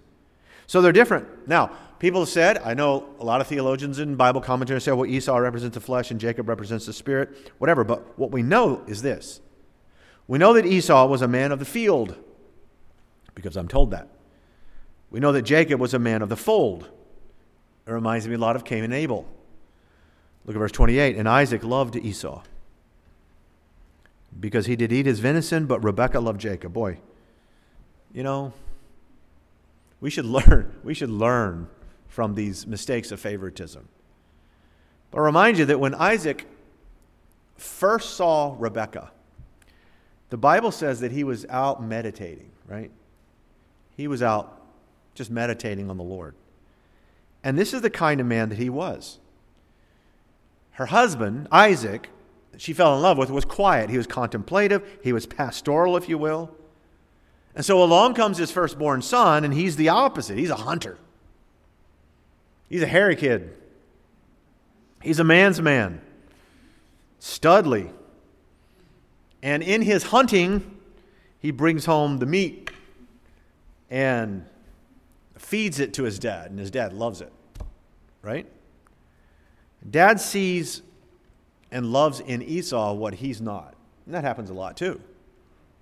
So 0.68 0.82
they're 0.82 0.92
different. 0.92 1.48
Now, 1.48 1.72
people 2.00 2.22
have 2.22 2.30
said, 2.30 2.60
I 2.60 2.74
know 2.74 3.10
a 3.20 3.26
lot 3.26 3.42
of 3.42 3.48
theologians 3.48 4.00
and 4.00 4.18
Bible 4.18 4.42
commentators 4.42 4.84
say, 4.84 4.92
well, 4.92 5.10
Esau 5.10 5.36
represents 5.38 5.74
the 5.74 5.82
flesh 5.82 6.10
and 6.12 6.20
Jacob 6.20 6.48
represents 6.48 6.86
the 6.86 6.94
spirit, 6.94 7.52
whatever. 7.58 7.84
But 7.84 8.18
what 8.18 8.32
we 8.32 8.42
know 8.42 8.84
is 8.88 9.02
this 9.02 9.42
we 10.28 10.38
know 10.38 10.54
that 10.54 10.66
Esau 10.66 11.08
was 11.08 11.22
a 11.22 11.28
man 11.28 11.52
of 11.52 11.60
the 11.60 11.66
field, 11.66 12.16
because 13.34 13.58
I'm 13.58 13.68
told 13.68 13.92
that. 13.92 14.08
We 15.10 15.20
know 15.20 15.32
that 15.32 15.44
Jacob 15.44 15.80
was 15.80 15.94
a 15.94 16.00
man 16.00 16.22
of 16.22 16.30
the 16.30 16.38
fold. 16.38 16.90
It 17.88 17.92
reminds 17.92 18.28
me 18.28 18.36
a 18.36 18.40
lot 18.40 18.56
of 18.56 18.66
Cain 18.66 18.84
and 18.84 18.94
Abel. 18.94 19.28
Look 20.46 20.56
at 20.56 20.60
verse 20.60 20.72
28. 20.72 21.16
And 21.16 21.30
Isaac 21.30 21.64
loved 21.64 21.96
Esau 21.96 22.42
because 24.40 24.66
he 24.66 24.76
did 24.76 24.92
eat 24.92 25.06
his 25.06 25.20
venison, 25.20 25.66
but 25.66 25.84
Rebekah 25.84 26.20
loved 26.20 26.40
Jacob. 26.40 26.74
Boy, 26.74 27.00
you 28.14 28.24
know, 28.24 28.54
we 30.02 30.10
should 30.10 30.26
learn, 30.38 30.74
we 30.84 30.94
should 30.94 31.10
learn 31.10 31.70
from 32.08 32.36
these 32.36 32.66
mistakes 32.66 33.12
of 33.12 33.20
favoritism. 33.20 33.88
But 35.12 35.20
I 35.20 35.24
remind 35.24 35.58
you 35.58 35.66
that 35.66 35.80
when 35.80 35.94
Isaac 35.96 36.48
first 37.58 38.16
saw 38.16 38.56
Rebekah, 38.58 39.12
the 40.30 40.38
Bible 40.38 40.72
says 40.72 41.00
that 41.02 41.12
he 41.12 41.24
was 41.24 41.46
out 41.50 41.84
meditating, 41.84 42.52
right? 42.68 42.92
He 43.96 44.08
was 44.08 44.22
out 44.22 44.62
just 45.14 45.32
meditating 45.32 45.90
on 45.90 45.98
the 45.98 46.04
Lord. 46.04 46.36
And 47.44 47.58
this 47.58 47.74
is 47.74 47.82
the 47.82 47.90
kind 47.90 48.20
of 48.20 48.28
man 48.28 48.50
that 48.50 48.58
he 48.58 48.70
was. 48.70 49.20
Her 50.72 50.88
husband, 50.88 51.48
Isaac, 51.52 52.10
she 52.58 52.74
fell 52.74 52.96
in 52.96 53.02
love 53.02 53.18
with, 53.18 53.30
was 53.30 53.46
quiet. 53.46 53.90
He 53.90 53.98
was 53.98 54.08
contemplative, 54.08 55.00
he 55.04 55.14
was 55.14 55.26
pastoral, 55.26 55.98
if 55.98 56.08
you 56.10 56.18
will. 56.18 56.56
And 57.56 57.64
so 57.64 57.82
along 57.82 58.16
comes 58.16 58.38
his 58.38 58.52
firstborn 58.52 59.02
son, 59.02 59.44
and 59.46 59.54
he's 59.54 59.78
the 59.78 59.90
opposite. 59.90 60.38
He's 60.38 60.50
a 60.50 60.56
hunter, 60.56 60.98
he's 62.70 62.82
a 62.82 62.88
hairy 62.88 63.16
kid, 63.16 63.56
he's 65.02 65.20
a 65.20 65.24
man's 65.24 65.62
man, 65.62 66.02
studly. 67.20 67.92
And 69.42 69.62
in 69.62 69.84
his 69.84 70.04
hunting, 70.06 70.80
he 71.40 71.52
brings 71.52 71.86
home 71.86 72.18
the 72.18 72.26
meat 72.26 72.72
and 73.92 74.46
feeds 75.38 75.80
it 75.80 75.94
to 75.94 76.04
his 76.04 76.18
dad, 76.18 76.50
and 76.50 76.60
his 76.60 76.72
dad 76.72 76.92
loves 76.92 77.22
it, 77.22 77.32
right? 78.24 78.48
Dad 79.88 80.20
sees 80.20 80.82
and 81.72 81.92
loves 81.92 82.20
in 82.20 82.42
Esau 82.42 82.94
what 82.94 83.16
he's 83.16 83.42
not. 83.42 83.76
And 84.06 84.14
that 84.14 84.24
happens 84.24 84.50
a 84.50 84.54
lot 84.54 84.78
too. 84.78 85.02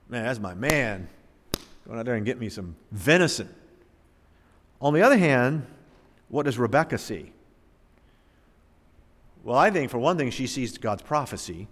Man, 0.09 0.23
that's 0.23 0.39
my 0.39 0.53
man. 0.53 1.07
Going 1.85 1.99
out 1.99 2.05
there 2.05 2.15
and 2.15 2.25
get 2.25 2.39
me 2.39 2.49
some 2.49 2.75
venison. 2.91 3.53
On 4.81 4.93
the 4.93 5.01
other 5.01 5.17
hand, 5.17 5.65
what 6.29 6.43
does 6.45 6.57
Rebecca 6.57 6.97
see? 6.97 7.31
Well, 9.43 9.57
I 9.57 9.69
think 9.69 9.91
for 9.91 9.97
one 9.97 10.17
thing, 10.17 10.29
she 10.29 10.47
sees 10.47 10.77
God's 10.77 11.01
prophecy, 11.01 11.67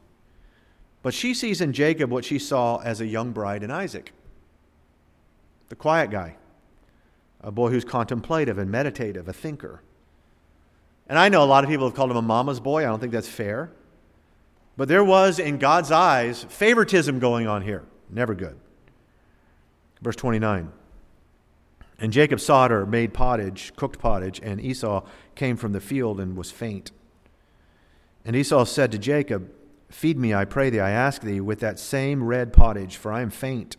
but 1.02 1.14
she 1.14 1.34
sees 1.34 1.62
in 1.62 1.72
Jacob 1.72 2.12
what 2.12 2.26
she 2.26 2.38
saw 2.38 2.78
as 2.78 3.00
a 3.00 3.06
young 3.06 3.32
bride 3.32 3.64
in 3.64 3.72
Isaac 3.72 4.12
the 5.72 5.76
quiet 5.78 6.12
guy, 6.12 6.36
a 7.40 7.50
boy 7.50 7.70
who's 7.70 7.86
contemplative 7.86 8.58
and 8.58 8.70
meditative, 8.70 9.30
a 9.30 9.34
thinker. 9.34 9.82
And 11.08 11.18
I 11.18 11.30
know 11.30 11.42
a 11.44 11.46
lot 11.46 11.64
of 11.64 11.70
people 11.70 11.88
have 11.88 11.96
called 11.96 12.12
him 12.12 12.18
a 12.18 12.22
mama's 12.22 12.60
boy. 12.60 12.82
I 12.82 12.88
don't 12.88 13.00
think 13.00 13.14
that's 13.14 13.30
fair. 13.30 13.72
But 14.78 14.88
there 14.88 15.04
was, 15.04 15.40
in 15.40 15.58
God's 15.58 15.92
eyes, 15.92 16.44
favoritism 16.50 17.20
going 17.20 17.48
on 17.48 17.62
here. 17.62 17.84
Never 18.10 18.34
good. 18.34 18.58
Verse 20.02 20.16
29. 20.16 20.72
And 22.00 22.12
Jacob 22.12 22.40
sought 22.40 22.72
her, 22.72 22.86
made 22.86 23.14
pottage, 23.14 23.74
cooked 23.76 24.00
pottage, 24.00 24.40
and 24.42 24.60
Esau 24.60 25.04
came 25.36 25.56
from 25.56 25.72
the 25.72 25.80
field 25.80 26.20
and 26.20 26.36
was 26.36 26.50
faint. 26.50 26.92
And 28.26 28.36
Esau 28.36 28.66
said 28.66 28.92
to 28.92 28.98
Jacob, 28.98 29.52
Feed 29.90 30.18
me, 30.18 30.34
I 30.34 30.46
pray 30.46 30.70
thee, 30.70 30.80
I 30.80 30.90
ask 30.90 31.22
thee, 31.22 31.42
with 31.42 31.60
that 31.60 31.78
same 31.78 32.24
red 32.24 32.54
pottage, 32.54 32.96
for 32.96 33.12
I 33.12 33.22
am 33.22 33.30
faint. 33.30 33.76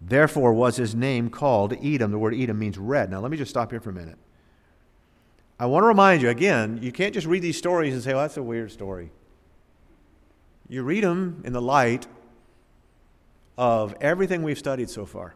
Therefore 0.00 0.52
was 0.52 0.76
his 0.76 0.94
name 0.94 1.30
called 1.30 1.74
Edom. 1.82 2.10
The 2.10 2.18
word 2.18 2.34
Edom 2.34 2.58
means 2.58 2.76
red. 2.76 3.10
Now 3.10 3.20
let 3.20 3.30
me 3.30 3.36
just 3.36 3.50
stop 3.50 3.70
here 3.70 3.80
for 3.80 3.90
a 3.90 3.94
minute. 3.94 4.18
I 5.60 5.66
want 5.66 5.84
to 5.84 5.86
remind 5.86 6.22
you 6.22 6.28
again, 6.28 6.80
you 6.82 6.90
can't 6.90 7.14
just 7.14 7.26
read 7.26 7.42
these 7.42 7.56
stories 7.56 7.94
and 7.94 8.02
say, 8.02 8.12
well, 8.12 8.22
that's 8.22 8.36
a 8.36 8.42
weird 8.42 8.72
story. 8.72 9.12
You 10.72 10.82
read 10.82 11.04
them 11.04 11.42
in 11.44 11.52
the 11.52 11.60
light 11.60 12.06
of 13.58 13.94
everything 14.00 14.42
we've 14.42 14.56
studied 14.56 14.88
so 14.88 15.04
far. 15.04 15.34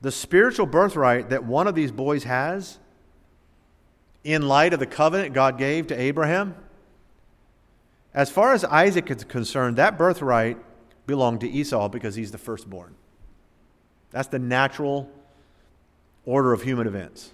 The 0.00 0.12
spiritual 0.12 0.66
birthright 0.66 1.30
that 1.30 1.42
one 1.42 1.66
of 1.66 1.74
these 1.74 1.90
boys 1.90 2.22
has, 2.22 2.78
in 4.22 4.46
light 4.46 4.72
of 4.72 4.78
the 4.78 4.86
covenant 4.86 5.34
God 5.34 5.58
gave 5.58 5.88
to 5.88 6.00
Abraham, 6.00 6.54
as 8.14 8.30
far 8.30 8.52
as 8.52 8.62
Isaac 8.62 9.10
is 9.10 9.24
concerned, 9.24 9.76
that 9.78 9.98
birthright 9.98 10.56
belonged 11.08 11.40
to 11.40 11.50
Esau 11.50 11.88
because 11.88 12.14
he's 12.14 12.30
the 12.30 12.38
firstborn. 12.38 12.94
That's 14.12 14.28
the 14.28 14.38
natural 14.38 15.10
order 16.24 16.52
of 16.52 16.62
human 16.62 16.86
events. 16.86 17.32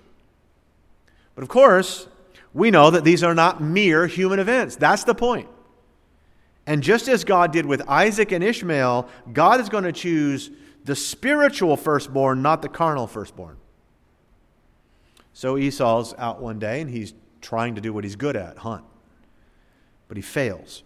But 1.34 1.42
of 1.42 1.50
course, 1.50 2.08
we 2.54 2.70
know 2.70 2.90
that 2.92 3.04
these 3.04 3.22
are 3.22 3.34
not 3.34 3.60
mere 3.62 4.06
human 4.06 4.38
events. 4.38 4.76
That's 4.76 5.04
the 5.04 5.14
point. 5.14 5.50
And 6.66 6.82
just 6.82 7.08
as 7.08 7.24
God 7.24 7.52
did 7.52 7.64
with 7.64 7.88
Isaac 7.88 8.32
and 8.32 8.42
Ishmael, 8.42 9.08
God 9.32 9.60
is 9.60 9.68
going 9.68 9.84
to 9.84 9.92
choose 9.92 10.50
the 10.84 10.96
spiritual 10.96 11.76
firstborn, 11.76 12.42
not 12.42 12.62
the 12.62 12.68
carnal 12.68 13.06
firstborn. 13.06 13.56
So 15.32 15.58
Esau's 15.58 16.14
out 16.18 16.40
one 16.40 16.58
day 16.58 16.80
and 16.80 16.90
he's 16.90 17.14
trying 17.40 17.74
to 17.74 17.80
do 17.80 17.92
what 17.92 18.04
he's 18.04 18.16
good 18.16 18.36
at 18.36 18.58
hunt. 18.58 18.84
But 20.08 20.16
he 20.16 20.22
fails. 20.22 20.82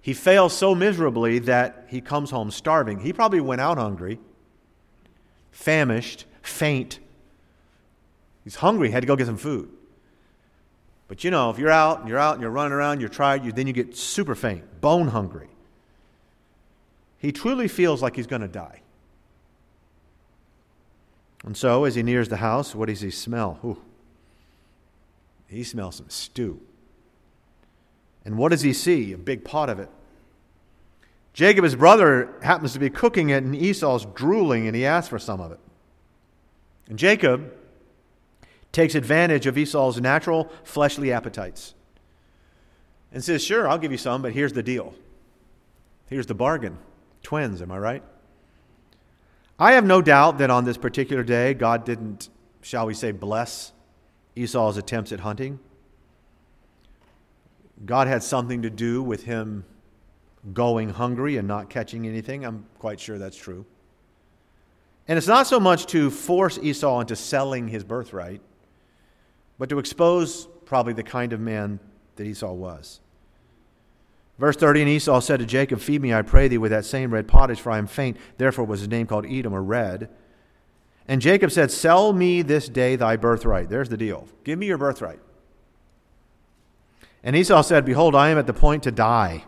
He 0.00 0.14
fails 0.14 0.52
so 0.52 0.74
miserably 0.74 1.38
that 1.40 1.86
he 1.88 2.00
comes 2.00 2.30
home 2.30 2.50
starving. 2.50 3.00
He 3.00 3.12
probably 3.12 3.40
went 3.40 3.60
out 3.60 3.78
hungry, 3.78 4.18
famished, 5.52 6.24
faint. 6.42 6.98
He's 8.42 8.56
hungry, 8.56 8.90
had 8.90 9.00
to 9.00 9.06
go 9.06 9.14
get 9.14 9.26
some 9.26 9.36
food. 9.36 9.70
But 11.12 11.24
you 11.24 11.30
know, 11.30 11.50
if 11.50 11.58
you're 11.58 11.68
out 11.68 12.00
and 12.00 12.08
you're 12.08 12.18
out 12.18 12.36
and 12.36 12.40
you're 12.40 12.50
running 12.50 12.72
around, 12.72 13.00
you're 13.00 13.10
tired, 13.10 13.44
you, 13.44 13.52
then 13.52 13.66
you 13.66 13.74
get 13.74 13.94
super 13.94 14.34
faint, 14.34 14.80
bone 14.80 15.08
hungry. 15.08 15.50
He 17.18 17.32
truly 17.32 17.68
feels 17.68 18.00
like 18.00 18.16
he's 18.16 18.26
going 18.26 18.40
to 18.40 18.48
die. 18.48 18.80
And 21.44 21.54
so, 21.54 21.84
as 21.84 21.96
he 21.96 22.02
nears 22.02 22.30
the 22.30 22.38
house, 22.38 22.74
what 22.74 22.88
does 22.88 23.02
he 23.02 23.10
smell? 23.10 23.58
Ooh. 23.62 23.76
He 25.48 25.64
smells 25.64 25.96
some 25.96 26.08
stew. 26.08 26.62
And 28.24 28.38
what 28.38 28.50
does 28.50 28.62
he 28.62 28.72
see? 28.72 29.12
A 29.12 29.18
big 29.18 29.44
pot 29.44 29.68
of 29.68 29.78
it. 29.78 29.90
Jacob, 31.34 31.64
his 31.64 31.76
brother, 31.76 32.30
happens 32.40 32.72
to 32.72 32.78
be 32.78 32.88
cooking 32.88 33.28
it, 33.28 33.44
and 33.44 33.54
Esau's 33.54 34.06
drooling, 34.14 34.66
and 34.66 34.74
he 34.74 34.86
asks 34.86 35.10
for 35.10 35.18
some 35.18 35.42
of 35.42 35.52
it. 35.52 35.60
And 36.88 36.98
Jacob, 36.98 37.52
takes 38.72 38.94
advantage 38.94 39.46
of 39.46 39.56
Esau's 39.56 40.00
natural 40.00 40.50
fleshly 40.64 41.12
appetites 41.12 41.74
and 43.12 43.22
says, 43.22 43.44
Sure, 43.44 43.68
I'll 43.68 43.78
give 43.78 43.92
you 43.92 43.98
some, 43.98 44.22
but 44.22 44.32
here's 44.32 44.54
the 44.54 44.62
deal. 44.62 44.94
Here's 46.08 46.26
the 46.26 46.34
bargain. 46.34 46.78
Twins, 47.22 47.62
am 47.62 47.70
I 47.70 47.78
right? 47.78 48.02
I 49.58 49.72
have 49.72 49.84
no 49.84 50.02
doubt 50.02 50.38
that 50.38 50.50
on 50.50 50.64
this 50.64 50.76
particular 50.76 51.22
day, 51.22 51.54
God 51.54 51.84
didn't, 51.84 52.28
shall 52.62 52.86
we 52.86 52.94
say, 52.94 53.12
bless 53.12 53.72
Esau's 54.34 54.76
attempts 54.76 55.12
at 55.12 55.20
hunting. 55.20 55.60
God 57.84 58.08
had 58.08 58.22
something 58.22 58.62
to 58.62 58.70
do 58.70 59.02
with 59.02 59.24
him 59.24 59.64
going 60.52 60.90
hungry 60.90 61.36
and 61.36 61.46
not 61.46 61.70
catching 61.70 62.06
anything. 62.06 62.44
I'm 62.44 62.66
quite 62.78 62.98
sure 62.98 63.18
that's 63.18 63.36
true. 63.36 63.64
And 65.06 65.16
it's 65.16 65.26
not 65.26 65.46
so 65.46 65.60
much 65.60 65.86
to 65.86 66.10
force 66.10 66.58
Esau 66.62 67.00
into 67.00 67.16
selling 67.16 67.68
his 67.68 67.84
birthright, 67.84 68.40
but 69.62 69.68
to 69.68 69.78
expose 69.78 70.48
probably 70.64 70.92
the 70.92 71.04
kind 71.04 71.32
of 71.32 71.38
man 71.38 71.78
that 72.16 72.26
Esau 72.26 72.52
was. 72.52 72.98
Verse 74.36 74.56
30 74.56 74.80
And 74.80 74.90
Esau 74.90 75.20
said 75.20 75.38
to 75.38 75.46
Jacob, 75.46 75.78
Feed 75.78 76.02
me, 76.02 76.12
I 76.12 76.22
pray 76.22 76.48
thee, 76.48 76.58
with 76.58 76.72
that 76.72 76.84
same 76.84 77.14
red 77.14 77.28
pottage, 77.28 77.60
for 77.60 77.70
I 77.70 77.78
am 77.78 77.86
faint. 77.86 78.16
Therefore 78.38 78.64
was 78.64 78.80
his 78.80 78.88
name 78.88 79.06
called 79.06 79.24
Edom, 79.24 79.54
or 79.54 79.62
red. 79.62 80.08
And 81.06 81.20
Jacob 81.20 81.52
said, 81.52 81.70
Sell 81.70 82.12
me 82.12 82.42
this 82.42 82.68
day 82.68 82.96
thy 82.96 83.14
birthright. 83.14 83.68
There's 83.68 83.88
the 83.88 83.96
deal. 83.96 84.26
Give 84.42 84.58
me 84.58 84.66
your 84.66 84.78
birthright. 84.78 85.20
And 87.22 87.36
Esau 87.36 87.62
said, 87.62 87.84
Behold, 87.84 88.16
I 88.16 88.30
am 88.30 88.38
at 88.38 88.48
the 88.48 88.52
point 88.52 88.82
to 88.82 88.90
die. 88.90 89.44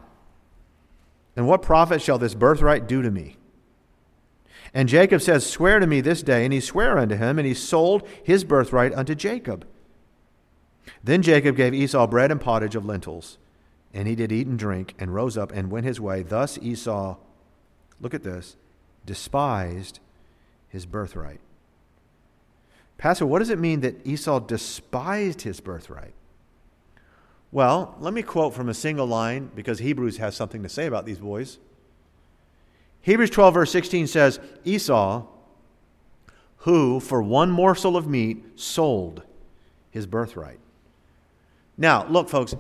And 1.34 1.48
what 1.48 1.60
profit 1.60 2.00
shall 2.00 2.18
this 2.18 2.34
birthright 2.34 2.86
do 2.86 3.02
to 3.02 3.10
me? 3.10 3.36
And 4.72 4.88
Jacob 4.88 5.22
says, 5.22 5.44
Swear 5.44 5.80
to 5.80 5.88
me 5.88 6.00
this 6.00 6.22
day. 6.22 6.44
And 6.44 6.52
he 6.52 6.60
sware 6.60 6.98
unto 6.98 7.16
him, 7.16 7.36
and 7.36 7.48
he 7.48 7.54
sold 7.54 8.06
his 8.22 8.44
birthright 8.44 8.94
unto 8.94 9.16
Jacob. 9.16 9.66
Then 11.02 11.22
Jacob 11.22 11.56
gave 11.56 11.74
Esau 11.74 12.06
bread 12.06 12.30
and 12.30 12.40
pottage 12.40 12.74
of 12.74 12.84
lentils, 12.84 13.38
and 13.92 14.08
he 14.08 14.14
did 14.14 14.32
eat 14.32 14.46
and 14.46 14.58
drink, 14.58 14.94
and 14.98 15.14
rose 15.14 15.36
up 15.36 15.52
and 15.52 15.70
went 15.70 15.86
his 15.86 16.00
way. 16.00 16.22
Thus 16.22 16.58
Esau, 16.58 17.16
look 18.00 18.14
at 18.14 18.22
this, 18.22 18.56
despised 19.06 20.00
his 20.68 20.86
birthright. 20.86 21.40
Pastor, 22.98 23.26
what 23.26 23.40
does 23.40 23.50
it 23.50 23.58
mean 23.58 23.80
that 23.80 24.06
Esau 24.06 24.40
despised 24.40 25.42
his 25.42 25.60
birthright? 25.60 26.14
Well, 27.52 27.94
let 28.00 28.12
me 28.12 28.22
quote 28.22 28.54
from 28.54 28.68
a 28.68 28.74
single 28.74 29.06
line 29.06 29.50
because 29.54 29.78
Hebrews 29.78 30.16
has 30.16 30.34
something 30.34 30.62
to 30.62 30.68
say 30.68 30.86
about 30.86 31.06
these 31.06 31.18
boys. 31.18 31.58
Hebrews 33.02 33.30
12, 33.30 33.54
verse 33.54 33.70
16 33.70 34.06
says, 34.06 34.40
Esau, 34.64 35.26
who 36.58 36.98
for 36.98 37.22
one 37.22 37.50
morsel 37.50 37.96
of 37.96 38.08
meat 38.08 38.42
sold 38.58 39.22
his 39.90 40.06
birthright. 40.06 40.58
Now, 41.76 42.06
look, 42.08 42.28
folks, 42.28 42.54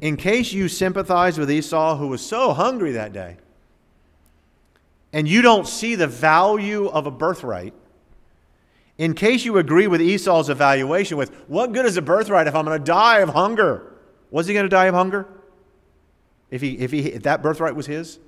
in 0.00 0.16
case 0.16 0.52
you 0.52 0.68
sympathize 0.68 1.38
with 1.38 1.50
Esau, 1.50 1.96
who 1.96 2.08
was 2.08 2.24
so 2.24 2.52
hungry 2.52 2.92
that 2.92 3.12
day, 3.12 3.36
and 5.12 5.28
you 5.28 5.42
don't 5.42 5.66
see 5.66 5.94
the 5.94 6.06
value 6.06 6.86
of 6.88 7.06
a 7.06 7.10
birthright, 7.10 7.74
in 8.98 9.14
case 9.14 9.44
you 9.44 9.58
agree 9.58 9.86
with 9.86 10.00
Esau's 10.00 10.48
evaluation 10.48 11.18
with 11.18 11.34
what 11.48 11.72
good 11.72 11.84
is 11.84 11.96
a 11.96 12.02
birthright 12.02 12.46
if 12.46 12.54
I'm 12.54 12.64
going 12.64 12.78
to 12.78 12.84
die 12.84 13.18
of 13.18 13.30
hunger? 13.30 13.92
Was 14.30 14.46
he 14.46 14.54
going 14.54 14.64
to 14.64 14.70
die 14.70 14.86
of 14.86 14.94
hunger? 14.94 15.26
If, 16.50 16.62
he, 16.62 16.78
if, 16.78 16.92
he, 16.92 17.12
if 17.12 17.22
that 17.24 17.42
birthright 17.42 17.74
was 17.74 17.86
his? 17.86 18.18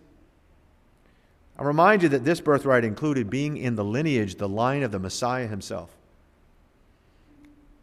I 1.58 1.62
remind 1.62 2.02
you 2.02 2.08
that 2.10 2.24
this 2.24 2.40
birthright 2.40 2.84
included 2.84 3.30
being 3.30 3.56
in 3.56 3.76
the 3.76 3.84
lineage, 3.84 4.36
the 4.36 4.48
line 4.48 4.82
of 4.82 4.92
the 4.92 4.98
Messiah 4.98 5.46
himself 5.46 5.97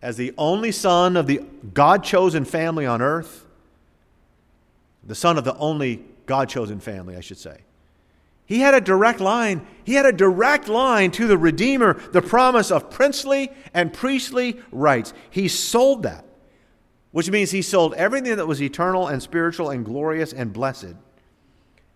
as 0.06 0.18
the 0.18 0.36
only 0.38 0.72
son 0.72 1.18
of 1.18 1.26
the 1.26 1.42
God 1.74 2.04
chosen 2.04 2.46
family 2.46 2.86
on 2.86 3.02
earth, 3.02 3.44
the 5.04 5.16
son 5.16 5.36
of 5.36 5.44
the 5.44 5.58
only 5.58 6.06
God 6.28 6.48
chosen 6.48 6.80
family, 6.80 7.18
I 7.18 7.22
should 7.22 7.40
say. 7.40 7.62
He 8.46 8.60
had 8.60 8.76
a 8.76 8.82
direct 8.82 9.20
line. 9.20 9.66
He 9.84 9.96
had 9.96 10.06
a 10.06 10.12
direct 10.12 10.68
line 10.68 11.10
to 11.10 11.26
the 11.26 11.40
Redeemer, 11.40 11.96
the 12.12 12.22
promise 12.22 12.70
of 12.70 12.92
princely 12.92 13.52
and 13.74 13.92
priestly 13.92 14.62
rights. 14.72 15.12
He 15.32 15.48
sold 15.48 16.04
that, 16.04 16.24
which 17.12 17.32
means 17.32 17.50
he 17.50 17.64
sold 17.64 17.96
everything 17.96 18.36
that 18.36 18.46
was 18.46 18.62
eternal 18.62 19.08
and 19.08 19.24
spiritual 19.24 19.72
and 19.72 19.84
glorious 19.84 20.34
and 20.34 20.54
blessed 20.54 20.94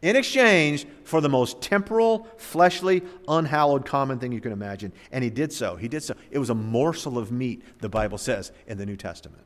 in 0.01 0.15
exchange 0.15 0.85
for 1.03 1.19
the 1.19 1.29
most 1.29 1.61
temporal, 1.61 2.27
fleshly, 2.37 3.03
unhallowed, 3.27 3.85
common 3.85 4.19
thing 4.19 4.31
you 4.31 4.39
can 4.39 4.51
imagine. 4.51 4.93
And 5.11 5.23
he 5.23 5.29
did 5.29 5.51
so. 5.51 5.75
He 5.75 5.87
did 5.87 6.03
so. 6.03 6.15
It 6.31 6.39
was 6.39 6.49
a 6.49 6.55
morsel 6.55 7.17
of 7.17 7.31
meat, 7.31 7.63
the 7.79 7.89
Bible 7.89 8.17
says 8.17 8.51
in 8.67 8.77
the 8.77 8.85
New 8.85 8.95
Testament. 8.95 9.43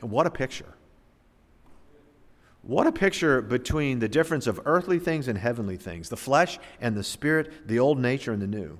And 0.00 0.10
what 0.10 0.26
a 0.26 0.30
picture. 0.30 0.74
What 2.62 2.86
a 2.86 2.92
picture 2.92 3.42
between 3.42 3.98
the 3.98 4.08
difference 4.08 4.46
of 4.46 4.60
earthly 4.64 4.98
things 4.98 5.28
and 5.28 5.38
heavenly 5.38 5.76
things, 5.76 6.08
the 6.08 6.16
flesh 6.16 6.58
and 6.80 6.96
the 6.96 7.04
spirit, 7.04 7.68
the 7.68 7.78
old 7.78 7.98
nature 7.98 8.32
and 8.32 8.40
the 8.40 8.46
new. 8.46 8.78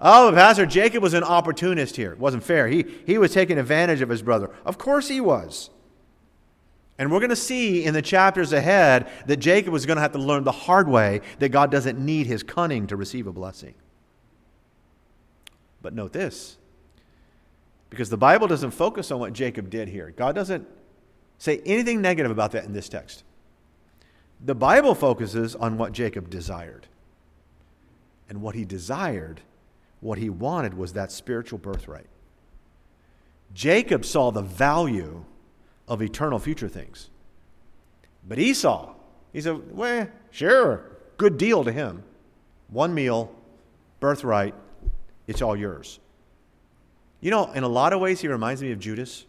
Oh, 0.00 0.30
Pastor, 0.32 0.64
Jacob 0.64 1.02
was 1.02 1.14
an 1.14 1.24
opportunist 1.24 1.96
here. 1.96 2.12
It 2.12 2.18
wasn't 2.18 2.44
fair. 2.44 2.68
He, 2.68 2.84
he 3.04 3.18
was 3.18 3.32
taking 3.32 3.58
advantage 3.58 4.00
of 4.00 4.10
his 4.10 4.22
brother. 4.22 4.50
Of 4.64 4.78
course 4.78 5.08
he 5.08 5.20
was. 5.20 5.70
And 6.98 7.12
we're 7.12 7.20
going 7.20 7.30
to 7.30 7.36
see 7.36 7.84
in 7.84 7.94
the 7.94 8.02
chapters 8.02 8.52
ahead 8.52 9.08
that 9.26 9.36
Jacob 9.36 9.72
was 9.72 9.86
going 9.86 9.96
to 9.96 10.02
have 10.02 10.12
to 10.12 10.18
learn 10.18 10.42
the 10.42 10.52
hard 10.52 10.88
way 10.88 11.20
that 11.38 11.50
God 11.50 11.70
doesn't 11.70 11.98
need 11.98 12.26
his 12.26 12.42
cunning 12.42 12.88
to 12.88 12.96
receive 12.96 13.28
a 13.28 13.32
blessing. 13.32 13.74
But 15.80 15.94
note 15.94 16.12
this 16.12 16.56
because 17.88 18.10
the 18.10 18.18
Bible 18.18 18.48
doesn't 18.48 18.72
focus 18.72 19.10
on 19.10 19.20
what 19.20 19.32
Jacob 19.32 19.70
did 19.70 19.88
here, 19.88 20.12
God 20.16 20.34
doesn't 20.34 20.66
say 21.38 21.62
anything 21.64 22.02
negative 22.02 22.32
about 22.32 22.50
that 22.52 22.64
in 22.64 22.72
this 22.72 22.88
text. 22.88 23.22
The 24.44 24.54
Bible 24.54 24.94
focuses 24.94 25.54
on 25.54 25.78
what 25.78 25.92
Jacob 25.92 26.30
desired. 26.30 26.86
And 28.28 28.42
what 28.42 28.54
he 28.54 28.64
desired, 28.64 29.40
what 30.00 30.18
he 30.18 30.28
wanted, 30.28 30.74
was 30.74 30.92
that 30.92 31.10
spiritual 31.10 31.58
birthright. 31.58 32.06
Jacob 33.54 34.04
saw 34.04 34.30
the 34.30 34.42
value 34.42 35.24
of 35.88 36.02
eternal 36.02 36.38
future 36.38 36.68
things. 36.68 37.10
But 38.28 38.38
Esau, 38.38 38.94
he 39.32 39.40
said, 39.40 39.74
well, 39.74 40.08
sure, 40.30 40.84
good 41.16 41.38
deal 41.38 41.64
to 41.64 41.72
him. 41.72 42.04
One 42.68 42.94
meal, 42.94 43.34
birthright, 44.00 44.54
it's 45.26 45.42
all 45.42 45.56
yours. 45.56 45.98
You 47.20 47.30
know, 47.30 47.50
in 47.52 47.64
a 47.64 47.68
lot 47.68 47.92
of 47.92 48.00
ways, 48.00 48.20
he 48.20 48.28
reminds 48.28 48.62
me 48.62 48.70
of 48.70 48.78
Judas. 48.78 49.24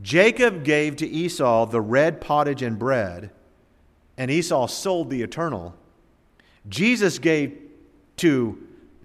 Jacob 0.00 0.64
gave 0.64 0.96
to 0.96 1.06
Esau 1.06 1.66
the 1.66 1.80
red 1.80 2.20
pottage 2.20 2.62
and 2.62 2.78
bread, 2.78 3.30
and 4.16 4.30
Esau 4.30 4.66
sold 4.66 5.10
the 5.10 5.22
eternal. 5.22 5.74
Jesus 6.68 7.18
gave 7.18 7.58
to 8.16 8.58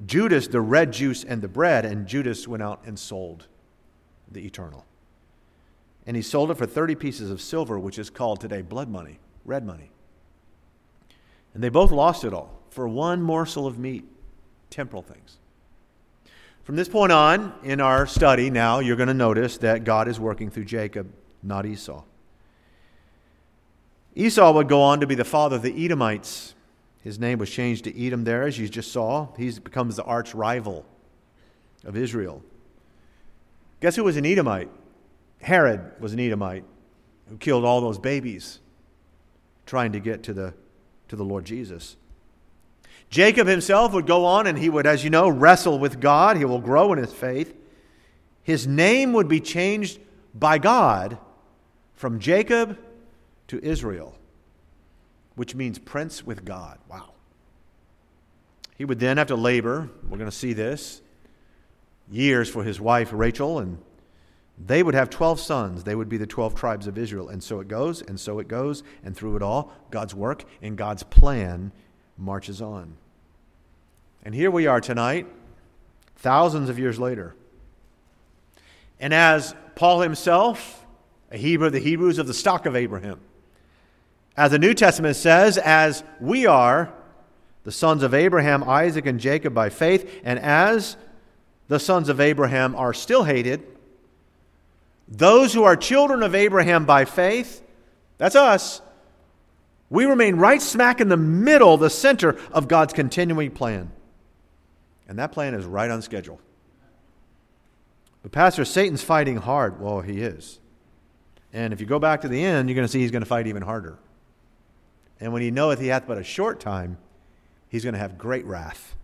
Judas 0.05 0.47
the 0.47 0.61
red 0.61 0.91
juice 0.91 1.23
and 1.23 1.41
the 1.41 1.47
bread, 1.47 1.85
and 1.85 2.07
Judas 2.07 2.47
went 2.47 2.63
out 2.63 2.81
and 2.85 2.97
sold 2.97 3.47
the 4.31 4.45
eternal. 4.45 4.85
And 6.05 6.15
he 6.15 6.21
sold 6.21 6.51
it 6.51 6.57
for 6.57 6.65
30 6.65 6.95
pieces 6.95 7.31
of 7.31 7.41
silver, 7.41 7.79
which 7.79 7.97
is 7.97 8.09
called 8.09 8.41
today 8.41 8.61
blood 8.61 8.89
money, 8.89 9.19
red 9.45 9.65
money. 9.65 9.91
And 11.53 11.63
they 11.63 11.69
both 11.69 11.91
lost 11.91 12.23
it 12.23 12.33
all 12.33 12.59
for 12.69 12.87
one 12.87 13.21
morsel 13.21 13.67
of 13.67 13.77
meat, 13.77 14.03
temporal 14.69 15.03
things. 15.03 15.37
From 16.63 16.75
this 16.75 16.87
point 16.87 17.11
on 17.11 17.53
in 17.63 17.81
our 17.81 18.07
study, 18.07 18.49
now 18.49 18.79
you're 18.79 18.95
going 18.95 19.07
to 19.07 19.13
notice 19.13 19.57
that 19.57 19.83
God 19.83 20.07
is 20.07 20.19
working 20.19 20.49
through 20.49 20.65
Jacob, 20.65 21.11
not 21.41 21.65
Esau. 21.65 22.03
Esau 24.15 24.51
would 24.53 24.69
go 24.69 24.81
on 24.81 24.99
to 24.99 25.07
be 25.07 25.15
the 25.15 25.25
father 25.25 25.57
of 25.57 25.61
the 25.61 25.85
Edomites. 25.85 26.53
His 27.01 27.19
name 27.19 27.39
was 27.39 27.49
changed 27.49 27.83
to 27.83 28.05
Edom 28.05 28.23
there, 28.23 28.43
as 28.43 28.57
you 28.57 28.69
just 28.69 28.91
saw. 28.91 29.27
He 29.35 29.51
becomes 29.51 29.97
the 29.97 30.03
arch 30.03 30.33
rival 30.33 30.85
of 31.83 31.97
Israel. 31.97 32.41
Guess 33.81 33.97
who 33.97 34.05
was 34.05 34.15
an 34.15 34.25
Edomite? 34.25 34.69
Herod 35.43 35.99
was 35.99 36.13
an 36.13 36.19
Edomite 36.19 36.63
who 37.29 37.37
killed 37.37 37.65
all 37.65 37.81
those 37.81 37.99
babies 37.99 38.59
trying 39.65 39.91
to 39.91 39.99
get 39.99 40.23
to 40.23 40.33
the, 40.33 40.53
to 41.09 41.15
the 41.15 41.23
Lord 41.23 41.45
Jesus. 41.45 41.95
Jacob 43.09 43.47
himself 43.47 43.93
would 43.93 44.07
go 44.07 44.25
on 44.25 44.47
and 44.47 44.57
he 44.57 44.69
would, 44.69 44.87
as 44.87 45.03
you 45.03 45.09
know, 45.09 45.29
wrestle 45.29 45.77
with 45.77 45.99
God. 45.99 46.37
He 46.37 46.45
will 46.45 46.59
grow 46.59 46.93
in 46.93 46.99
his 46.99 47.13
faith. 47.13 47.55
His 48.41 48.65
name 48.65 49.13
would 49.13 49.27
be 49.27 49.39
changed 49.39 49.99
by 50.33 50.57
God 50.57 51.17
from 51.93 52.19
Jacob 52.19 52.77
to 53.47 53.63
Israel, 53.63 54.17
which 55.35 55.55
means 55.55 55.77
prince 55.77 56.25
with 56.25 56.43
God. 56.43 56.79
Wow. 56.89 57.11
He 58.77 58.85
would 58.85 58.99
then 58.99 59.17
have 59.17 59.27
to 59.27 59.35
labor, 59.35 59.89
we're 60.09 60.17
going 60.17 60.29
to 60.29 60.35
see 60.35 60.53
this, 60.53 61.01
years 62.09 62.49
for 62.49 62.63
his 62.63 62.81
wife 62.81 63.09
Rachel, 63.13 63.59
and 63.59 63.77
they 64.57 64.83
would 64.83 64.93
have 64.93 65.09
12 65.09 65.39
sons. 65.39 65.83
They 65.83 65.95
would 65.95 66.09
be 66.09 66.17
the 66.17 66.27
12 66.27 66.55
tribes 66.55 66.87
of 66.87 66.97
Israel. 66.97 67.29
And 67.29 67.43
so 67.43 67.59
it 67.59 67.67
goes, 67.67 68.01
and 68.01 68.19
so 68.19 68.39
it 68.39 68.47
goes, 68.47 68.83
and 69.03 69.15
through 69.15 69.35
it 69.35 69.41
all, 69.41 69.73
God's 69.89 70.13
work 70.13 70.45
and 70.61 70.77
God's 70.77 71.03
plan 71.03 71.71
marches 72.17 72.61
on. 72.61 72.95
And 74.23 74.33
here 74.33 74.51
we 74.51 74.67
are 74.67 74.79
tonight, 74.79 75.27
thousands 76.17 76.69
of 76.69 76.79
years 76.79 76.99
later. 76.99 77.35
And 78.99 79.13
as 79.13 79.55
Paul 79.75 80.01
himself, 80.01 80.85
a 81.31 81.37
Hebrew 81.37 81.67
of 81.67 81.73
the 81.73 81.79
Hebrews 81.79 82.19
of 82.19 82.27
the 82.27 82.33
stock 82.33 82.65
of 82.65 82.75
Abraham, 82.75 83.19
as 84.37 84.51
the 84.51 84.59
New 84.59 84.73
Testament 84.73 85.15
says, 85.15 85.57
as 85.57 86.03
we 86.21 86.45
are 86.45 86.93
the 87.63 87.71
sons 87.71 88.03
of 88.03 88.13
Abraham, 88.13 88.63
Isaac, 88.63 89.05
and 89.05 89.19
Jacob 89.19 89.53
by 89.53 89.69
faith, 89.69 90.21
and 90.23 90.39
as 90.39 90.95
the 91.67 91.79
sons 91.79 92.07
of 92.07 92.19
Abraham 92.19 92.75
are 92.75 92.93
still 92.93 93.23
hated, 93.23 93.63
those 95.07 95.53
who 95.53 95.63
are 95.63 95.75
children 95.75 96.23
of 96.23 96.35
Abraham 96.35 96.85
by 96.85 97.05
faith, 97.05 97.61
that's 98.17 98.35
us, 98.35 98.81
we 99.89 100.05
remain 100.05 100.35
right 100.37 100.61
smack 100.61 101.01
in 101.01 101.09
the 101.09 101.17
middle, 101.17 101.77
the 101.77 101.89
center 101.89 102.37
of 102.51 102.67
God's 102.67 102.93
continuing 102.93 103.51
plan. 103.51 103.91
And 105.07 105.19
that 105.19 105.31
plan 105.31 105.53
is 105.53 105.65
right 105.65 105.91
on 105.91 106.01
schedule. 106.01 106.39
But, 108.23 108.31
Pastor, 108.31 108.65
Satan's 108.65 109.03
fighting 109.03 109.37
hard. 109.37 109.79
Well, 109.79 110.01
he 110.01 110.21
is. 110.21 110.59
And 111.51 111.73
if 111.73 111.79
you 111.79 111.85
go 111.85 111.99
back 111.99 112.21
to 112.21 112.27
the 112.27 112.43
end, 112.43 112.69
you're 112.69 112.75
going 112.75 112.87
to 112.87 112.91
see 112.91 113.01
he's 113.01 113.11
going 113.11 113.21
to 113.21 113.27
fight 113.29 113.45
even 113.45 113.61
harder. 113.61 113.99
And 115.19 115.31
when 115.31 115.41
he 115.41 115.51
knoweth 115.51 115.79
he 115.79 115.87
hath 115.87 116.07
but 116.07 116.17
a 116.17 116.23
short 116.23 116.59
time, 116.59 116.97
he's 117.69 117.83
going 117.83 117.93
to 117.93 117.99
have 117.99 118.17
great 118.17 118.45
wrath. 118.45 118.95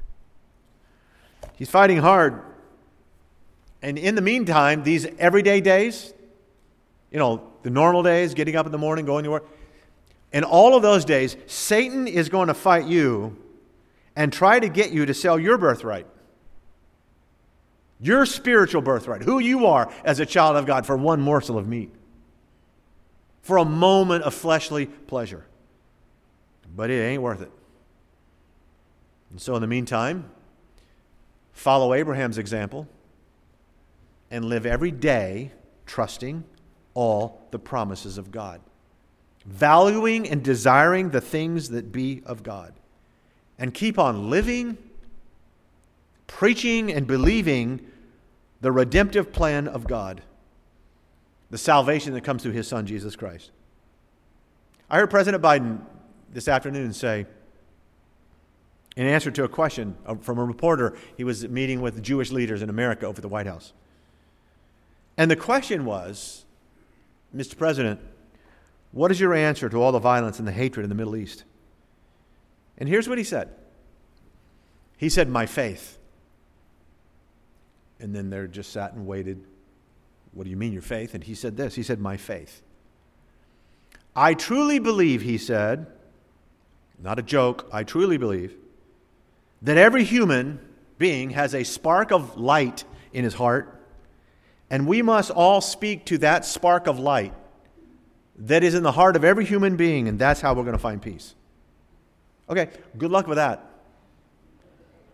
He's 1.55 1.69
fighting 1.69 1.97
hard. 1.97 2.41
And 3.81 3.97
in 3.97 4.15
the 4.15 4.21
meantime, 4.21 4.83
these 4.83 5.05
everyday 5.17 5.61
days, 5.61 6.13
you 7.11 7.19
know, 7.19 7.51
the 7.63 7.69
normal 7.69 8.03
days, 8.03 8.33
getting 8.33 8.55
up 8.55 8.65
in 8.65 8.71
the 8.71 8.77
morning, 8.77 9.05
going 9.05 9.23
to 9.23 9.31
work, 9.31 9.47
in 10.31 10.43
all 10.43 10.75
of 10.75 10.81
those 10.81 11.05
days, 11.05 11.37
Satan 11.47 12.07
is 12.07 12.29
going 12.29 12.47
to 12.47 12.53
fight 12.53 12.85
you 12.85 13.37
and 14.15 14.31
try 14.31 14.59
to 14.59 14.69
get 14.69 14.91
you 14.91 15.05
to 15.05 15.13
sell 15.13 15.39
your 15.39 15.57
birthright. 15.57 16.05
Your 18.01 18.25
spiritual 18.25 18.81
birthright, 18.81 19.23
who 19.23 19.39
you 19.39 19.65
are 19.65 19.91
as 20.05 20.19
a 20.19 20.25
child 20.25 20.55
of 20.55 20.65
God, 20.65 20.85
for 20.85 20.95
one 20.95 21.19
morsel 21.19 21.57
of 21.57 21.67
meat, 21.67 21.91
for 23.41 23.57
a 23.57 23.65
moment 23.65 24.23
of 24.23 24.33
fleshly 24.33 24.85
pleasure. 24.85 25.45
But 26.75 26.89
it 26.89 27.01
ain't 27.01 27.21
worth 27.21 27.41
it. 27.41 27.51
And 29.31 29.41
so, 29.41 29.55
in 29.55 29.61
the 29.61 29.67
meantime, 29.67 30.29
follow 31.51 31.93
Abraham's 31.93 32.37
example 32.37 32.87
and 34.31 34.45
live 34.45 34.65
every 34.65 34.91
day 34.91 35.51
trusting 35.85 36.43
all 36.93 37.47
the 37.51 37.59
promises 37.59 38.17
of 38.17 38.31
God, 38.31 38.61
valuing 39.45 40.27
and 40.29 40.43
desiring 40.43 41.09
the 41.09 41.21
things 41.21 41.69
that 41.69 41.91
be 41.91 42.21
of 42.25 42.43
God 42.43 42.73
and 43.59 43.73
keep 43.73 43.99
on 43.99 44.29
living, 44.29 44.77
preaching, 46.27 46.91
and 46.91 47.05
believing 47.05 47.85
the 48.61 48.71
redemptive 48.71 49.31
plan 49.31 49.67
of 49.67 49.85
God, 49.85 50.21
the 51.49 51.57
salvation 51.57 52.13
that 52.13 52.21
comes 52.21 52.41
through 52.41 52.53
his 52.53 52.67
son, 52.67 52.85
Jesus 52.85 53.15
Christ. 53.15 53.51
I 54.89 54.97
heard 54.97 55.09
President 55.09 55.43
Biden 55.43 55.81
this 56.31 56.47
afternoon 56.47 56.93
say, 56.93 57.25
in 58.95 59.05
answer 59.05 59.31
to 59.31 59.43
a 59.43 59.47
question 59.47 59.95
uh, 60.05 60.15
from 60.15 60.39
a 60.39 60.43
reporter, 60.43 60.97
he 61.15 61.23
was 61.23 61.47
meeting 61.47 61.81
with 61.81 62.01
Jewish 62.01 62.31
leaders 62.31 62.61
in 62.61 62.69
America 62.69 63.05
over 63.05 63.21
the 63.21 63.27
White 63.27 63.45
House. 63.45 63.73
And 65.19 65.29
the 65.29 65.35
question 65.35 65.83
was, 65.83 66.45
Mr. 67.35 67.57
President, 67.57 67.99
what 68.93 69.11
is 69.11 69.19
your 69.19 69.33
answer 69.35 69.67
to 69.67 69.83
all 69.83 69.91
the 69.91 69.99
violence 69.99 70.39
and 70.39 70.47
the 70.47 70.53
hatred 70.53 70.85
in 70.85 70.89
the 70.89 70.95
Middle 70.95 71.17
East? 71.17 71.43
And 72.77 72.87
here's 72.87 73.09
what 73.09 73.17
he 73.17 73.25
said 73.25 73.49
He 74.95 75.09
said, 75.09 75.27
My 75.27 75.45
faith. 75.45 75.97
And 77.99 78.15
then 78.15 78.29
they 78.29 78.47
just 78.47 78.71
sat 78.71 78.93
and 78.93 79.05
waited. 79.05 79.43
What 80.31 80.45
do 80.45 80.49
you 80.49 80.55
mean, 80.55 80.71
your 80.71 80.81
faith? 80.81 81.13
And 81.13 81.21
he 81.21 81.35
said 81.35 81.57
this 81.57 81.75
He 81.75 81.83
said, 81.83 81.99
My 81.99 82.15
faith. 82.15 82.61
I 84.15 84.33
truly 84.33 84.79
believe, 84.79 85.21
he 85.21 85.37
said, 85.37 85.87
not 87.01 87.19
a 87.19 87.21
joke, 87.21 87.69
I 87.71 87.83
truly 87.83 88.17
believe, 88.17 88.55
that 89.61 89.77
every 89.77 90.03
human 90.03 90.59
being 90.97 91.29
has 91.31 91.53
a 91.53 91.63
spark 91.63 92.11
of 92.11 92.37
light 92.37 92.83
in 93.13 93.23
his 93.23 93.33
heart, 93.33 93.78
and 94.69 94.87
we 94.87 95.01
must 95.01 95.31
all 95.31 95.61
speak 95.61 96.05
to 96.05 96.17
that 96.19 96.45
spark 96.45 96.87
of 96.87 96.99
light 96.99 97.33
that 98.37 98.63
is 98.63 98.73
in 98.73 98.83
the 98.83 98.91
heart 98.91 99.15
of 99.15 99.23
every 99.23 99.45
human 99.45 99.75
being, 99.75 100.07
and 100.07 100.17
that's 100.17 100.41
how 100.41 100.53
we're 100.53 100.63
going 100.63 100.75
to 100.75 100.81
find 100.81 101.01
peace. 101.01 101.35
Okay, 102.49 102.69
good 102.97 103.11
luck 103.11 103.27
with 103.27 103.37
that. 103.37 103.65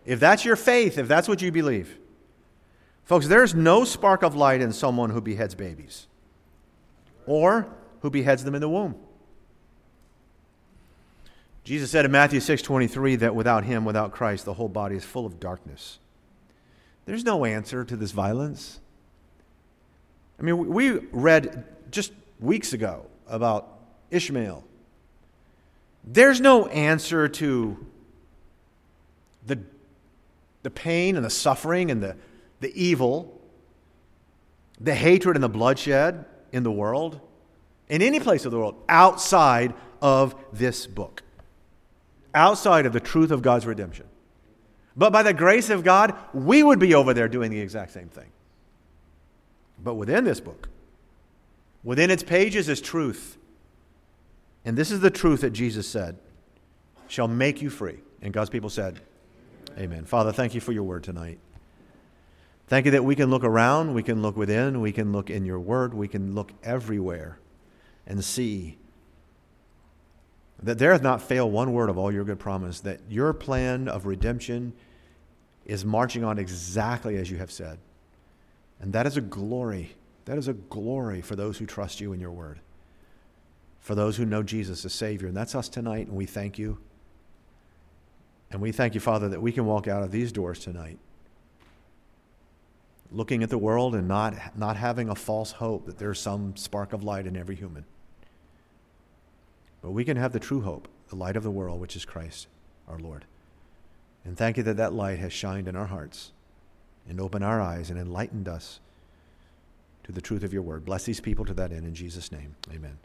If 0.04 0.20
that's 0.20 0.44
your 0.44 0.56
faith, 0.56 0.98
if 0.98 1.08
that's 1.08 1.28
what 1.28 1.42
you 1.42 1.50
believe, 1.50 1.98
folks, 3.04 3.26
there's 3.26 3.54
no 3.54 3.84
spark 3.84 4.22
of 4.22 4.36
light 4.36 4.60
in 4.60 4.72
someone 4.72 5.10
who 5.10 5.20
beheads 5.20 5.54
babies 5.54 6.06
or 7.26 7.66
who 8.00 8.10
beheads 8.10 8.44
them 8.44 8.54
in 8.54 8.60
the 8.60 8.68
womb. 8.68 8.94
Jesus 11.64 11.90
said 11.90 12.04
in 12.04 12.12
Matthew 12.12 12.38
6:23 12.38 13.16
that 13.16 13.34
without 13.34 13.64
him, 13.64 13.84
without 13.84 14.12
Christ, 14.12 14.44
the 14.44 14.54
whole 14.54 14.68
body 14.68 14.94
is 14.94 15.04
full 15.04 15.26
of 15.26 15.40
darkness. 15.40 15.98
There's 17.06 17.24
no 17.24 17.44
answer 17.44 17.84
to 17.84 17.96
this 17.96 18.12
violence. 18.12 18.78
I 20.38 20.42
mean, 20.42 20.68
we 20.68 20.90
read 21.12 21.64
just 21.90 22.12
weeks 22.40 22.72
ago 22.72 23.06
about 23.28 23.78
Ishmael 24.10 24.64
there's 26.06 26.40
no 26.40 26.66
answer 26.68 27.28
to 27.28 27.84
the, 29.44 29.58
the 30.62 30.70
pain 30.70 31.16
and 31.16 31.24
the 31.24 31.30
suffering 31.30 31.90
and 31.90 32.02
the, 32.02 32.16
the 32.60 32.72
evil, 32.80 33.40
the 34.80 34.94
hatred 34.94 35.36
and 35.36 35.42
the 35.42 35.48
bloodshed 35.48 36.24
in 36.52 36.62
the 36.62 36.70
world, 36.70 37.20
in 37.88 38.02
any 38.02 38.20
place 38.20 38.44
of 38.44 38.52
the 38.52 38.58
world, 38.58 38.76
outside 38.88 39.74
of 40.00 40.36
this 40.52 40.86
book, 40.86 41.22
outside 42.34 42.86
of 42.86 42.92
the 42.92 43.00
truth 43.00 43.32
of 43.32 43.42
God's 43.42 43.66
redemption. 43.66 44.06
But 44.96 45.12
by 45.12 45.24
the 45.24 45.34
grace 45.34 45.70
of 45.70 45.82
God, 45.82 46.14
we 46.32 46.62
would 46.62 46.78
be 46.78 46.94
over 46.94 47.12
there 47.12 47.28
doing 47.28 47.50
the 47.50 47.60
exact 47.60 47.92
same 47.92 48.08
thing. 48.08 48.30
But 49.82 49.94
within 49.94 50.24
this 50.24 50.40
book, 50.40 50.68
within 51.84 52.10
its 52.10 52.22
pages 52.22 52.68
is 52.68 52.80
truth 52.80 53.36
and 54.66 54.76
this 54.76 54.90
is 54.90 54.98
the 54.98 55.10
truth 55.10 55.42
that 55.42 55.50
Jesus 55.50 55.88
said 55.88 56.18
shall 57.06 57.28
make 57.28 57.62
you 57.62 57.70
free. 57.70 58.00
And 58.20 58.34
God's 58.34 58.50
people 58.50 58.68
said, 58.68 59.00
Amen. 59.78 60.04
Father, 60.04 60.32
thank 60.32 60.54
you 60.54 60.60
for 60.60 60.72
your 60.72 60.82
word 60.82 61.04
tonight. 61.04 61.38
Thank 62.66 62.84
you 62.84 62.90
that 62.92 63.04
we 63.04 63.14
can 63.14 63.30
look 63.30 63.44
around, 63.44 63.94
we 63.94 64.02
can 64.02 64.22
look 64.22 64.36
within, 64.36 64.80
we 64.80 64.90
can 64.90 65.12
look 65.12 65.30
in 65.30 65.44
your 65.44 65.60
word, 65.60 65.94
we 65.94 66.08
can 66.08 66.34
look 66.34 66.50
everywhere 66.64 67.38
and 68.08 68.24
see 68.24 68.76
that 70.60 70.78
there 70.78 70.90
hath 70.90 71.02
not 71.02 71.22
failed 71.22 71.52
one 71.52 71.72
word 71.72 71.88
of 71.88 71.96
all 71.96 72.10
your 72.10 72.24
good 72.24 72.40
promise, 72.40 72.80
that 72.80 73.00
your 73.08 73.32
plan 73.32 73.86
of 73.86 74.04
redemption 74.04 74.72
is 75.64 75.84
marching 75.84 76.24
on 76.24 76.40
exactly 76.40 77.16
as 77.18 77.30
you 77.30 77.36
have 77.36 77.52
said. 77.52 77.78
And 78.80 78.92
that 78.92 79.06
is 79.06 79.16
a 79.16 79.20
glory. 79.20 79.94
That 80.26 80.38
is 80.38 80.48
a 80.48 80.52
glory 80.54 81.20
for 81.22 81.36
those 81.36 81.58
who 81.58 81.66
trust 81.66 82.00
you 82.00 82.12
in 82.12 82.20
your 82.20 82.32
word, 82.32 82.60
for 83.80 83.94
those 83.94 84.16
who 84.16 84.24
know 84.24 84.42
Jesus 84.42 84.84
as 84.84 84.92
Savior. 84.92 85.28
And 85.28 85.36
that's 85.36 85.54
us 85.54 85.68
tonight, 85.68 86.08
and 86.08 86.16
we 86.16 86.26
thank 86.26 86.58
you. 86.58 86.78
And 88.50 88.60
we 88.60 88.72
thank 88.72 88.94
you, 88.94 89.00
Father, 89.00 89.28
that 89.28 89.42
we 89.42 89.52
can 89.52 89.66
walk 89.66 89.88
out 89.88 90.02
of 90.02 90.10
these 90.10 90.32
doors 90.32 90.60
tonight 90.60 90.98
looking 93.10 93.42
at 93.42 93.50
the 93.50 93.58
world 93.58 93.94
and 93.94 94.08
not, 94.08 94.34
not 94.56 94.76
having 94.76 95.08
a 95.08 95.14
false 95.14 95.52
hope 95.52 95.86
that 95.86 95.98
there's 95.98 96.20
some 96.20 96.56
spark 96.56 96.92
of 96.92 97.04
light 97.04 97.26
in 97.26 97.36
every 97.36 97.54
human. 97.54 97.84
But 99.82 99.92
we 99.92 100.04
can 100.04 100.16
have 100.16 100.32
the 100.32 100.40
true 100.40 100.62
hope, 100.62 100.88
the 101.08 101.16
light 101.16 101.36
of 101.36 101.42
the 101.42 101.50
world, 101.50 101.80
which 101.80 101.96
is 101.96 102.04
Christ 102.04 102.48
our 102.88 102.98
Lord. 102.98 103.24
And 104.24 104.36
thank 104.36 104.56
you 104.56 104.62
that 104.64 104.76
that 104.76 104.92
light 104.92 105.18
has 105.18 105.32
shined 105.32 105.68
in 105.68 105.76
our 105.76 105.86
hearts 105.86 106.32
and 107.08 107.20
opened 107.20 107.44
our 107.44 107.60
eyes 107.60 107.90
and 107.90 107.98
enlightened 107.98 108.48
us 108.48 108.80
to 110.04 110.12
the 110.12 110.20
truth 110.20 110.44
of 110.44 110.52
your 110.52 110.62
word. 110.62 110.84
Bless 110.84 111.04
these 111.04 111.20
people 111.20 111.44
to 111.44 111.54
that 111.54 111.72
end 111.72 111.86
in 111.86 111.94
Jesus' 111.94 112.30
name. 112.30 112.54
Amen. 112.72 112.98